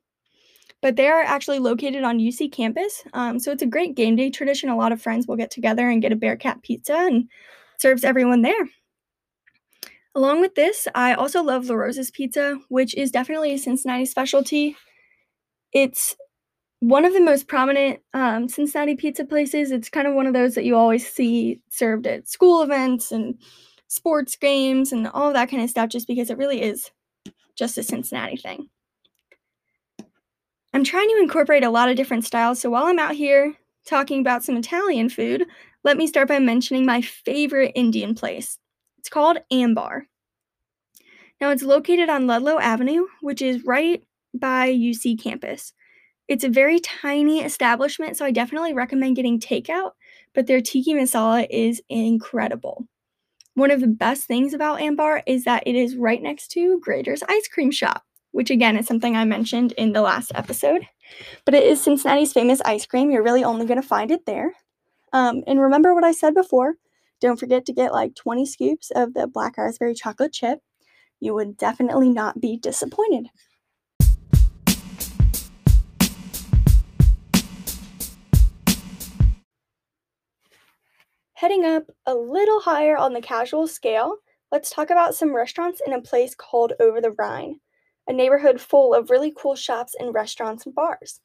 But 0.81 0.95
they 0.95 1.07
are 1.07 1.21
actually 1.21 1.59
located 1.59 2.03
on 2.03 2.17
UC 2.17 2.51
campus. 2.51 3.03
Um, 3.13 3.37
so 3.37 3.51
it's 3.51 3.61
a 3.61 3.67
great 3.67 3.93
game 3.95 4.15
day 4.15 4.31
tradition. 4.31 4.69
A 4.69 4.75
lot 4.75 4.91
of 4.91 5.01
friends 5.01 5.27
will 5.27 5.35
get 5.35 5.51
together 5.51 5.87
and 5.87 6.01
get 6.01 6.11
a 6.11 6.15
Bearcat 6.15 6.63
pizza 6.63 6.95
and 6.95 7.29
serves 7.77 8.03
everyone 8.03 8.41
there. 8.41 8.67
Along 10.13 10.41
with 10.41 10.55
this, 10.55 10.87
I 10.93 11.13
also 11.13 11.41
love 11.41 11.65
La 11.65 11.75
Rosa's 11.75 12.11
Pizza, 12.11 12.59
which 12.67 12.93
is 12.95 13.11
definitely 13.11 13.53
a 13.53 13.57
Cincinnati 13.57 14.05
specialty. 14.05 14.75
It's 15.73 16.17
one 16.81 17.05
of 17.05 17.13
the 17.13 17.21
most 17.21 17.47
prominent 17.47 17.99
um, 18.13 18.49
Cincinnati 18.49 18.95
pizza 18.95 19.23
places. 19.23 19.71
It's 19.71 19.89
kind 19.89 20.07
of 20.07 20.13
one 20.13 20.27
of 20.27 20.33
those 20.33 20.55
that 20.55 20.65
you 20.65 20.75
always 20.75 21.07
see 21.07 21.61
served 21.69 22.07
at 22.07 22.27
school 22.27 22.61
events 22.61 23.11
and 23.11 23.35
sports 23.87 24.35
games 24.35 24.91
and 24.91 25.07
all 25.07 25.31
that 25.31 25.49
kind 25.49 25.63
of 25.63 25.69
stuff, 25.69 25.89
just 25.89 26.07
because 26.07 26.29
it 26.29 26.37
really 26.37 26.61
is 26.61 26.89
just 27.55 27.77
a 27.77 27.83
Cincinnati 27.83 28.35
thing. 28.35 28.67
I'm 30.73 30.83
trying 30.83 31.07
to 31.09 31.19
incorporate 31.21 31.63
a 31.63 31.69
lot 31.69 31.89
of 31.89 31.97
different 31.97 32.25
styles, 32.25 32.59
so 32.59 32.69
while 32.69 32.85
I'm 32.85 32.99
out 32.99 33.15
here 33.15 33.53
talking 33.85 34.21
about 34.21 34.43
some 34.43 34.57
Italian 34.57 35.09
food, 35.09 35.45
let 35.83 35.97
me 35.97 36.07
start 36.07 36.27
by 36.27 36.39
mentioning 36.39 36.85
my 36.85 37.01
favorite 37.01 37.73
Indian 37.75 38.15
place. 38.15 38.57
It's 39.01 39.09
called 39.09 39.39
Ambar. 39.49 40.05
Now, 41.41 41.49
it's 41.49 41.63
located 41.63 42.07
on 42.07 42.27
Ludlow 42.27 42.59
Avenue, 42.59 43.07
which 43.21 43.41
is 43.41 43.65
right 43.65 44.03
by 44.31 44.69
UC 44.69 45.19
campus. 45.19 45.73
It's 46.27 46.43
a 46.43 46.49
very 46.49 46.79
tiny 46.79 47.41
establishment, 47.41 48.15
so 48.15 48.25
I 48.25 48.29
definitely 48.29 48.75
recommend 48.75 49.15
getting 49.15 49.39
takeout, 49.39 49.93
but 50.35 50.45
their 50.45 50.61
tikka 50.61 50.91
masala 50.91 51.47
is 51.49 51.81
incredible. 51.89 52.85
One 53.55 53.71
of 53.71 53.81
the 53.81 53.87
best 53.87 54.27
things 54.27 54.53
about 54.53 54.81
Ambar 54.81 55.23
is 55.25 55.45
that 55.45 55.63
it 55.65 55.73
is 55.73 55.95
right 55.95 56.21
next 56.21 56.49
to 56.49 56.79
Graeter's 56.79 57.23
Ice 57.27 57.47
Cream 57.47 57.71
Shop, 57.71 58.03
which 58.29 58.51
again 58.51 58.77
is 58.77 58.85
something 58.85 59.15
I 59.15 59.25
mentioned 59.25 59.71
in 59.79 59.93
the 59.93 60.03
last 60.03 60.31
episode. 60.35 60.85
But 61.43 61.55
it 61.55 61.63
is 61.63 61.81
Cincinnati's 61.81 62.33
famous 62.33 62.61
ice 62.65 62.85
cream. 62.85 63.09
You're 63.09 63.23
really 63.23 63.43
only 63.43 63.65
going 63.65 63.81
to 63.81 63.87
find 63.87 64.11
it 64.11 64.27
there. 64.27 64.53
Um, 65.11 65.43
and 65.47 65.59
remember 65.59 65.95
what 65.95 66.03
I 66.03 66.11
said 66.11 66.35
before 66.35 66.75
don't 67.21 67.39
forget 67.39 67.65
to 67.67 67.73
get 67.73 67.93
like 67.93 68.15
20 68.15 68.45
scoops 68.47 68.91
of 68.95 69.13
the 69.13 69.27
black 69.27 69.57
raspberry 69.57 69.93
chocolate 69.93 70.33
chip. 70.33 70.59
You 71.19 71.35
would 71.35 71.55
definitely 71.55 72.09
not 72.09 72.41
be 72.41 72.57
disappointed. 72.57 73.27
Heading 81.35 81.63
up 81.65 81.83
a 82.05 82.15
little 82.15 82.59
higher 82.59 82.97
on 82.97 83.13
the 83.13 83.21
casual 83.21 83.67
scale, 83.67 84.17
let's 84.51 84.71
talk 84.71 84.89
about 84.89 85.15
some 85.15 85.35
restaurants 85.35 85.81
in 85.85 85.93
a 85.93 86.01
place 86.01 86.35
called 86.35 86.73
Over 86.79 87.01
the 87.01 87.11
Rhine, 87.11 87.59
a 88.07 88.13
neighborhood 88.13 88.59
full 88.59 88.95
of 88.95 89.09
really 89.11 89.33
cool 89.35 89.55
shops 89.55 89.95
and 89.99 90.13
restaurants 90.13 90.65
and 90.65 90.73
bars. 90.73 91.21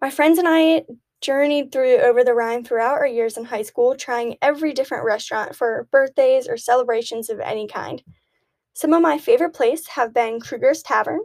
My 0.00 0.10
friends 0.10 0.38
and 0.38 0.48
I 0.48 0.84
journeyed 1.24 1.72
through 1.72 1.96
over 1.96 2.22
the 2.22 2.34
Rhine 2.34 2.62
throughout 2.64 2.98
our 2.98 3.06
years 3.06 3.38
in 3.38 3.44
high 3.44 3.62
school, 3.62 3.96
trying 3.96 4.36
every 4.42 4.74
different 4.74 5.04
restaurant 5.04 5.56
for 5.56 5.88
birthdays 5.90 6.46
or 6.46 6.58
celebrations 6.58 7.30
of 7.30 7.40
any 7.40 7.66
kind. 7.66 8.02
Some 8.74 8.92
of 8.92 9.00
my 9.00 9.16
favorite 9.16 9.54
places 9.54 9.88
have 9.88 10.12
been 10.12 10.38
Krueger's 10.38 10.82
Tavern, 10.82 11.20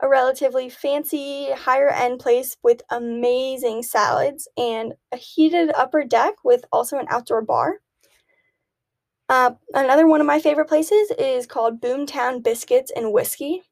a 0.00 0.08
relatively 0.08 0.70
fancy, 0.70 1.50
higher 1.52 1.90
end 1.90 2.20
place 2.20 2.56
with 2.62 2.80
amazing 2.90 3.82
salads 3.82 4.48
and 4.56 4.94
a 5.12 5.16
heated 5.16 5.72
upper 5.76 6.04
deck 6.04 6.34
with 6.42 6.64
also 6.72 6.98
an 6.98 7.06
outdoor 7.10 7.42
bar. 7.42 7.80
Uh, 9.28 9.50
another 9.74 10.06
one 10.06 10.22
of 10.22 10.26
my 10.26 10.40
favorite 10.40 10.68
places 10.68 11.12
is 11.18 11.46
called 11.46 11.82
Boomtown 11.82 12.42
Biscuits 12.42 12.90
and 12.96 13.12
Whiskey. 13.12 13.62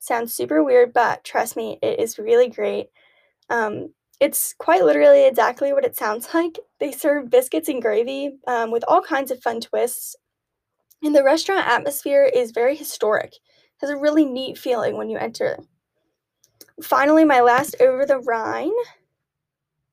Sounds 0.00 0.34
super 0.34 0.64
weird, 0.64 0.92
but 0.92 1.22
trust 1.22 1.56
me, 1.56 1.78
it 1.82 2.00
is 2.00 2.18
really 2.18 2.48
great. 2.48 2.88
Um, 3.48 3.90
it's 4.24 4.54
quite 4.58 4.82
literally 4.82 5.26
exactly 5.26 5.74
what 5.74 5.84
it 5.84 5.96
sounds 5.96 6.30
like. 6.34 6.58
They 6.80 6.92
serve 6.92 7.30
biscuits 7.30 7.68
and 7.68 7.82
gravy 7.82 8.38
um, 8.46 8.70
with 8.70 8.82
all 8.88 9.02
kinds 9.02 9.30
of 9.30 9.42
fun 9.42 9.60
twists. 9.60 10.16
And 11.02 11.14
the 11.14 11.22
restaurant 11.22 11.66
atmosphere 11.66 12.24
is 12.24 12.50
very 12.50 12.74
historic, 12.74 13.34
has 13.82 13.90
a 13.90 13.96
really 13.98 14.24
neat 14.24 14.56
feeling 14.56 14.96
when 14.96 15.10
you 15.10 15.18
enter. 15.18 15.58
Finally, 16.82 17.26
my 17.26 17.42
last 17.42 17.76
over 17.80 18.06
the 18.06 18.18
Rhine. 18.18 18.72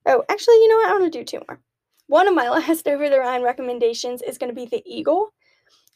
Oh, 0.06 0.24
actually, 0.30 0.54
you 0.54 0.68
know 0.68 0.76
what? 0.76 0.88
I 0.88 0.92
want 0.98 1.12
to 1.12 1.18
do 1.18 1.24
two 1.24 1.42
more. 1.46 1.60
One 2.06 2.26
of 2.26 2.34
my 2.34 2.48
last 2.48 2.88
over 2.88 3.10
the 3.10 3.18
Rhine 3.18 3.42
recommendations 3.42 4.22
is 4.22 4.38
going 4.38 4.48
to 4.48 4.56
be 4.56 4.64
the 4.64 4.82
Eagle. 4.86 5.34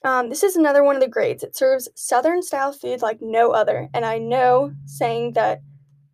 Um, 0.04 0.28
this 0.28 0.42
is 0.42 0.56
another 0.56 0.84
one 0.84 0.94
of 0.94 1.00
the 1.00 1.08
grades. 1.08 1.42
It 1.42 1.56
serves 1.56 1.88
Southern 1.94 2.42
style 2.42 2.72
food 2.72 3.00
like 3.00 3.22
no 3.22 3.52
other. 3.52 3.88
And 3.94 4.04
I 4.04 4.18
know 4.18 4.72
saying 4.84 5.32
that 5.32 5.62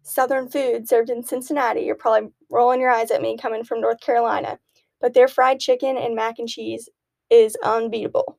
Southern 0.02 0.48
food 0.48 0.88
served 0.88 1.10
in 1.10 1.22
Cincinnati, 1.22 1.82
you're 1.82 1.94
probably 1.94 2.30
rolling 2.50 2.80
your 2.80 2.90
eyes 2.90 3.10
at 3.10 3.22
me 3.22 3.36
coming 3.36 3.64
from 3.64 3.80
North 3.80 4.00
Carolina. 4.00 4.58
But 5.00 5.14
their 5.14 5.28
fried 5.28 5.60
chicken 5.60 5.96
and 5.96 6.14
mac 6.14 6.38
and 6.38 6.48
cheese 6.48 6.88
is 7.30 7.56
unbeatable. 7.64 8.38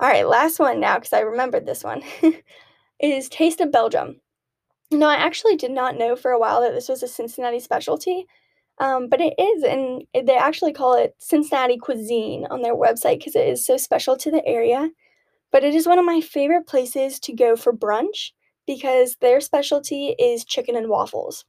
All 0.00 0.08
right, 0.08 0.26
last 0.26 0.58
one 0.58 0.80
now 0.80 0.96
because 0.96 1.12
I 1.12 1.20
remembered 1.20 1.66
this 1.66 1.84
one 1.84 2.02
is 3.00 3.28
Taste 3.28 3.60
of 3.60 3.70
Belgium. 3.70 4.20
No, 4.90 5.08
I 5.08 5.14
actually 5.14 5.56
did 5.56 5.70
not 5.70 5.96
know 5.96 6.16
for 6.16 6.32
a 6.32 6.38
while 6.38 6.60
that 6.60 6.72
this 6.72 6.88
was 6.88 7.02
a 7.02 7.08
Cincinnati 7.08 7.60
specialty, 7.60 8.26
um, 8.78 9.08
but 9.08 9.20
it 9.20 9.34
is, 9.38 9.62
and 9.62 10.02
they 10.26 10.36
actually 10.36 10.72
call 10.72 10.94
it 10.94 11.14
Cincinnati 11.18 11.78
cuisine 11.78 12.46
on 12.50 12.62
their 12.62 12.74
website 12.74 13.18
because 13.18 13.36
it 13.36 13.48
is 13.48 13.64
so 13.64 13.76
special 13.76 14.16
to 14.16 14.30
the 14.30 14.44
area. 14.44 14.90
But 15.50 15.64
it 15.64 15.74
is 15.74 15.86
one 15.86 15.98
of 15.98 16.04
my 16.04 16.20
favorite 16.20 16.66
places 16.66 17.20
to 17.20 17.32
go 17.32 17.56
for 17.56 17.72
brunch 17.72 18.32
because 18.66 19.16
their 19.20 19.40
specialty 19.40 20.14
is 20.18 20.44
chicken 20.44 20.76
and 20.76 20.88
waffles. 20.88 21.44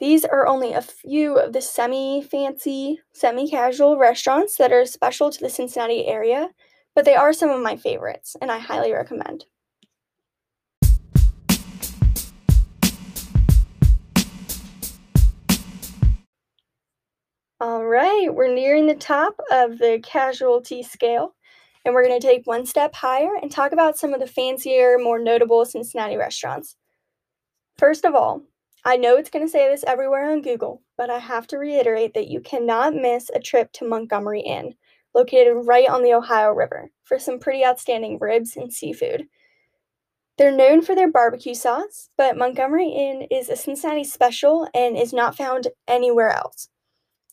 These 0.00 0.24
are 0.24 0.46
only 0.46 0.72
a 0.72 0.82
few 0.82 1.38
of 1.38 1.52
the 1.52 1.62
semi 1.62 2.20
fancy, 2.20 3.00
semi 3.12 3.48
casual 3.48 3.96
restaurants 3.96 4.56
that 4.56 4.72
are 4.72 4.84
special 4.84 5.30
to 5.30 5.40
the 5.40 5.48
Cincinnati 5.48 6.06
area, 6.06 6.50
but 6.94 7.04
they 7.04 7.14
are 7.14 7.32
some 7.32 7.50
of 7.50 7.62
my 7.62 7.76
favorites, 7.76 8.36
and 8.40 8.50
I 8.50 8.58
highly 8.58 8.92
recommend. 8.92 9.46
All 17.60 17.86
right, 17.86 18.28
we're 18.34 18.52
nearing 18.52 18.86
the 18.86 18.94
top 18.94 19.40
of 19.50 19.78
the 19.78 20.00
casualty 20.02 20.82
scale, 20.82 21.34
and 21.84 21.94
we're 21.94 22.06
going 22.06 22.18
to 22.18 22.26
take 22.26 22.46
one 22.46 22.66
step 22.66 22.94
higher 22.94 23.36
and 23.40 23.50
talk 23.50 23.72
about 23.72 23.98
some 23.98 24.14
of 24.14 24.20
the 24.20 24.26
fancier, 24.26 24.98
more 24.98 25.18
notable 25.18 25.64
Cincinnati 25.64 26.16
restaurants. 26.16 26.76
First 27.76 28.04
of 28.04 28.14
all, 28.14 28.42
I 28.84 28.96
know 28.96 29.16
it's 29.16 29.30
going 29.30 29.44
to 29.44 29.50
say 29.50 29.68
this 29.68 29.84
everywhere 29.86 30.30
on 30.30 30.42
Google, 30.42 30.82
but 30.96 31.10
I 31.10 31.18
have 31.18 31.46
to 31.48 31.58
reiterate 31.58 32.14
that 32.14 32.28
you 32.28 32.40
cannot 32.40 32.94
miss 32.94 33.30
a 33.34 33.40
trip 33.40 33.72
to 33.72 33.88
Montgomery 33.88 34.40
Inn, 34.40 34.74
located 35.14 35.66
right 35.66 35.88
on 35.88 36.02
the 36.02 36.12
Ohio 36.12 36.50
River, 36.50 36.90
for 37.02 37.18
some 37.18 37.38
pretty 37.38 37.64
outstanding 37.64 38.18
ribs 38.20 38.56
and 38.56 38.72
seafood. 38.72 39.26
They're 40.36 40.54
known 40.54 40.82
for 40.82 40.94
their 40.94 41.10
barbecue 41.10 41.54
sauce, 41.54 42.10
but 42.18 42.36
Montgomery 42.36 42.88
Inn 42.88 43.26
is 43.30 43.48
a 43.48 43.56
Cincinnati 43.56 44.04
special 44.04 44.68
and 44.74 44.96
is 44.96 45.12
not 45.12 45.36
found 45.36 45.68
anywhere 45.86 46.30
else. 46.30 46.68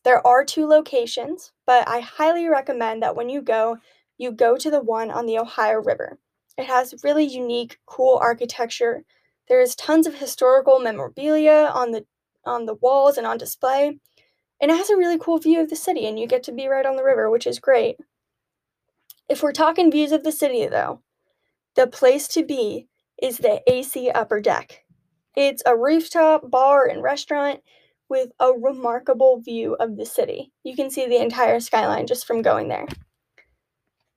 There 0.03 0.25
are 0.25 0.45
two 0.45 0.67
locations, 0.67 1.51
but 1.65 1.87
I 1.87 1.99
highly 1.99 2.47
recommend 2.47 3.03
that 3.03 3.15
when 3.15 3.29
you 3.29 3.41
go, 3.41 3.77
you 4.21 4.31
go 4.31 4.55
to 4.55 4.69
the 4.69 4.81
one 4.81 5.09
on 5.09 5.25
the 5.25 5.39
Ohio 5.39 5.81
River. 5.81 6.19
It 6.55 6.67
has 6.67 6.93
really 7.03 7.25
unique, 7.25 7.79
cool 7.87 8.19
architecture. 8.21 9.03
There 9.49 9.59
is 9.59 9.75
tons 9.75 10.05
of 10.05 10.15
historical 10.15 10.79
memorabilia 10.79 11.71
on 11.73 11.91
the 11.91 12.05
on 12.45 12.65
the 12.65 12.75
walls 12.75 13.17
and 13.17 13.25
on 13.25 13.37
display. 13.37 13.99
And 14.59 14.69
it 14.69 14.77
has 14.77 14.91
a 14.91 14.97
really 14.97 15.17
cool 15.17 15.39
view 15.39 15.59
of 15.59 15.69
the 15.69 15.75
city 15.75 16.05
and 16.05 16.19
you 16.19 16.27
get 16.27 16.43
to 16.43 16.51
be 16.51 16.67
right 16.67 16.85
on 16.85 16.95
the 16.95 17.03
river, 17.03 17.29
which 17.29 17.47
is 17.47 17.59
great. 17.59 17.97
If 19.27 19.41
we're 19.41 19.53
talking 19.53 19.91
views 19.91 20.11
of 20.11 20.23
the 20.23 20.31
city 20.31 20.67
though, 20.67 21.01
the 21.75 21.87
place 21.87 22.27
to 22.29 22.43
be 22.45 22.87
is 23.21 23.39
the 23.39 23.61
AC 23.67 24.11
Upper 24.11 24.39
Deck. 24.39 24.83
It's 25.35 25.63
a 25.65 25.75
rooftop 25.75 26.51
bar 26.51 26.85
and 26.85 27.01
restaurant 27.01 27.61
with 28.07 28.29
a 28.39 28.51
remarkable 28.51 29.39
view 29.39 29.75
of 29.79 29.97
the 29.97 30.05
city. 30.05 30.51
You 30.63 30.75
can 30.75 30.91
see 30.91 31.07
the 31.07 31.21
entire 31.21 31.59
skyline 31.59 32.05
just 32.05 32.27
from 32.27 32.41
going 32.41 32.67
there. 32.67 32.87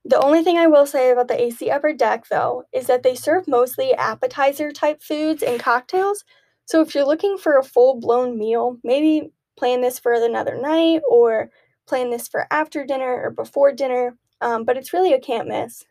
The 0.04 0.20
only 0.20 0.42
thing 0.42 0.58
I 0.58 0.66
will 0.66 0.86
say 0.86 1.10
about 1.10 1.28
the 1.28 1.40
AC 1.40 1.70
Upper 1.70 1.94
Deck, 1.94 2.26
though, 2.30 2.64
is 2.72 2.86
that 2.88 3.02
they 3.02 3.14
serve 3.14 3.48
mostly 3.48 3.94
appetizer 3.94 4.70
type 4.70 5.02
foods 5.02 5.42
and 5.42 5.58
cocktails. 5.58 6.24
So 6.66 6.82
if 6.82 6.94
you're 6.94 7.06
looking 7.06 7.38
for 7.38 7.56
a 7.56 7.64
full 7.64 7.98
blown 8.00 8.38
meal, 8.38 8.78
maybe 8.84 9.32
plan 9.56 9.80
this 9.80 9.98
for 9.98 10.12
another 10.12 10.60
night 10.60 11.00
or 11.08 11.50
plan 11.86 12.10
this 12.10 12.28
for 12.28 12.46
after 12.50 12.84
dinner 12.84 13.22
or 13.22 13.30
before 13.30 13.72
dinner. 13.72 14.16
Um, 14.40 14.64
but 14.64 14.76
it's 14.76 14.92
really 14.92 15.14
a 15.14 15.20
can't 15.20 15.48
miss. 15.48 15.84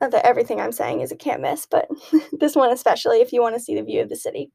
Not 0.00 0.10
that 0.10 0.26
everything 0.26 0.60
I'm 0.60 0.72
saying 0.72 1.00
is 1.00 1.10
a 1.10 1.16
can't 1.16 1.40
miss, 1.40 1.66
but 1.66 1.88
this 2.32 2.54
one 2.54 2.70
especially 2.70 3.20
if 3.20 3.32
you 3.32 3.40
want 3.40 3.54
to 3.54 3.60
see 3.60 3.74
the 3.74 3.82
view 3.82 4.02
of 4.02 4.10
the 4.10 4.16
city. 4.16 4.50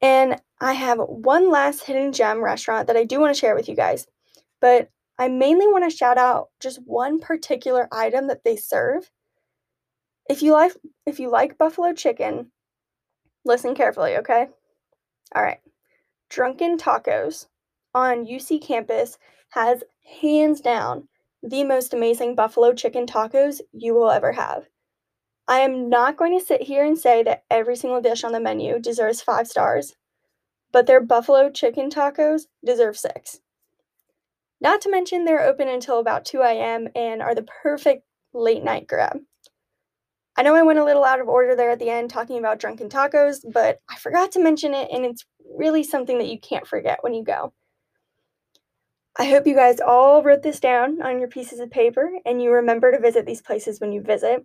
And 0.00 0.40
I 0.60 0.72
have 0.72 0.98
one 0.98 1.50
last 1.50 1.84
hidden 1.84 2.12
gem 2.12 2.42
restaurant 2.42 2.86
that 2.86 2.96
I 2.96 3.04
do 3.04 3.20
want 3.20 3.34
to 3.34 3.38
share 3.38 3.54
with 3.54 3.68
you 3.68 3.76
guys. 3.76 4.06
But 4.60 4.88
I 5.22 5.28
mainly 5.28 5.68
want 5.68 5.88
to 5.88 5.96
shout 5.96 6.18
out 6.18 6.48
just 6.58 6.80
one 6.84 7.20
particular 7.20 7.86
item 7.92 8.26
that 8.26 8.42
they 8.42 8.56
serve. 8.56 9.08
If 10.28 10.42
you 10.42 10.50
like 10.50 10.72
if 11.06 11.20
you 11.20 11.30
like 11.30 11.56
buffalo 11.56 11.92
chicken, 11.92 12.50
listen 13.44 13.76
carefully, 13.76 14.16
okay? 14.16 14.48
All 15.32 15.42
right. 15.44 15.60
Drunken 16.28 16.76
Tacos 16.76 17.46
on 17.94 18.26
UC 18.26 18.62
campus 18.62 19.16
has 19.50 19.84
hands 20.20 20.60
down 20.60 21.06
the 21.40 21.62
most 21.62 21.94
amazing 21.94 22.34
buffalo 22.34 22.72
chicken 22.72 23.06
tacos 23.06 23.60
you 23.70 23.94
will 23.94 24.10
ever 24.10 24.32
have. 24.32 24.64
I 25.46 25.60
am 25.60 25.88
not 25.88 26.16
going 26.16 26.36
to 26.36 26.44
sit 26.44 26.62
here 26.62 26.84
and 26.84 26.98
say 26.98 27.22
that 27.22 27.44
every 27.48 27.76
single 27.76 28.00
dish 28.00 28.24
on 28.24 28.32
the 28.32 28.40
menu 28.40 28.80
deserves 28.80 29.22
five 29.22 29.46
stars, 29.46 29.94
but 30.72 30.88
their 30.88 31.00
buffalo 31.00 31.48
chicken 31.48 31.90
tacos 31.90 32.46
deserve 32.64 32.98
six. 32.98 33.38
Not 34.62 34.80
to 34.82 34.90
mention, 34.90 35.24
they're 35.24 35.42
open 35.42 35.68
until 35.68 35.98
about 35.98 36.24
2 36.24 36.40
a.m. 36.40 36.88
and 36.94 37.20
are 37.20 37.34
the 37.34 37.46
perfect 37.62 38.04
late 38.32 38.62
night 38.62 38.86
grab. 38.86 39.18
I 40.36 40.42
know 40.42 40.54
I 40.54 40.62
went 40.62 40.78
a 40.78 40.84
little 40.84 41.04
out 41.04 41.20
of 41.20 41.28
order 41.28 41.56
there 41.56 41.70
at 41.70 41.80
the 41.80 41.90
end 41.90 42.10
talking 42.10 42.38
about 42.38 42.60
drunken 42.60 42.88
tacos, 42.88 43.40
but 43.52 43.80
I 43.90 43.96
forgot 43.96 44.30
to 44.32 44.42
mention 44.42 44.72
it, 44.72 44.88
and 44.92 45.04
it's 45.04 45.26
really 45.56 45.82
something 45.82 46.16
that 46.18 46.28
you 46.28 46.38
can't 46.38 46.66
forget 46.66 47.02
when 47.02 47.12
you 47.12 47.24
go. 47.24 47.52
I 49.18 49.24
hope 49.24 49.48
you 49.48 49.54
guys 49.54 49.80
all 49.80 50.22
wrote 50.22 50.42
this 50.42 50.60
down 50.60 51.02
on 51.02 51.18
your 51.18 51.28
pieces 51.28 51.58
of 51.58 51.70
paper 51.70 52.10
and 52.24 52.40
you 52.40 52.50
remember 52.50 52.90
to 52.92 52.98
visit 52.98 53.26
these 53.26 53.42
places 53.42 53.78
when 53.78 53.92
you 53.92 54.00
visit. 54.00 54.42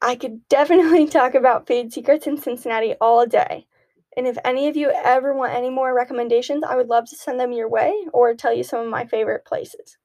I 0.00 0.16
could 0.16 0.48
definitely 0.48 1.06
talk 1.10 1.34
about 1.34 1.66
food 1.66 1.92
secrets 1.92 2.26
in 2.26 2.38
Cincinnati 2.38 2.94
all 2.94 3.26
day. 3.26 3.66
And 4.16 4.26
if 4.26 4.38
any 4.46 4.66
of 4.68 4.76
you 4.76 4.90
ever 4.90 5.34
want 5.34 5.52
any 5.52 5.68
more 5.68 5.94
recommendations, 5.94 6.64
I 6.64 6.74
would 6.74 6.88
love 6.88 7.06
to 7.10 7.16
send 7.16 7.38
them 7.38 7.52
your 7.52 7.68
way 7.68 8.06
or 8.14 8.34
tell 8.34 8.54
you 8.54 8.62
some 8.62 8.80
of 8.80 8.88
my 8.88 9.04
favorite 9.04 9.44
places. 9.44 9.98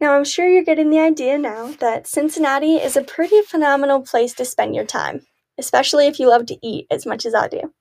Now, 0.00 0.14
I'm 0.14 0.24
sure 0.24 0.48
you're 0.48 0.64
getting 0.64 0.90
the 0.90 0.98
idea 0.98 1.38
now 1.38 1.72
that 1.80 2.06
Cincinnati 2.06 2.76
is 2.76 2.96
a 2.96 3.02
pretty 3.02 3.42
phenomenal 3.42 4.02
place 4.02 4.34
to 4.34 4.44
spend 4.44 4.74
your 4.74 4.84
time, 4.84 5.26
especially 5.58 6.06
if 6.06 6.18
you 6.18 6.28
love 6.28 6.46
to 6.46 6.58
eat 6.66 6.86
as 6.90 7.06
much 7.06 7.26
as 7.26 7.34
I 7.34 7.48
do. 7.48 7.72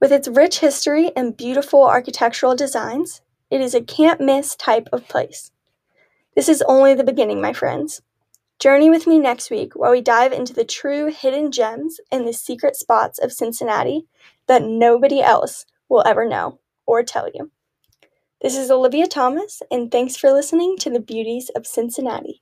With 0.00 0.12
its 0.12 0.28
rich 0.28 0.60
history 0.60 1.10
and 1.16 1.36
beautiful 1.36 1.84
architectural 1.84 2.54
designs, 2.54 3.20
it 3.50 3.60
is 3.60 3.74
a 3.74 3.82
can't 3.82 4.20
miss 4.20 4.54
type 4.56 4.88
of 4.92 5.08
place. 5.08 5.50
This 6.38 6.48
is 6.48 6.62
only 6.68 6.94
the 6.94 7.02
beginning, 7.02 7.40
my 7.40 7.52
friends. 7.52 8.00
Journey 8.60 8.90
with 8.90 9.08
me 9.08 9.18
next 9.18 9.50
week 9.50 9.74
while 9.74 9.90
we 9.90 10.00
dive 10.00 10.32
into 10.32 10.52
the 10.52 10.64
true 10.64 11.06
hidden 11.06 11.50
gems 11.50 11.98
and 12.12 12.28
the 12.28 12.32
secret 12.32 12.76
spots 12.76 13.18
of 13.18 13.32
Cincinnati 13.32 14.06
that 14.46 14.62
nobody 14.62 15.20
else 15.20 15.66
will 15.88 16.04
ever 16.06 16.24
know 16.24 16.60
or 16.86 17.02
tell 17.02 17.28
you. 17.34 17.50
This 18.40 18.56
is 18.56 18.70
Olivia 18.70 19.08
Thomas, 19.08 19.62
and 19.68 19.90
thanks 19.90 20.16
for 20.16 20.30
listening 20.30 20.76
to 20.78 20.90
the 20.90 21.00
Beauties 21.00 21.50
of 21.56 21.66
Cincinnati. 21.66 22.40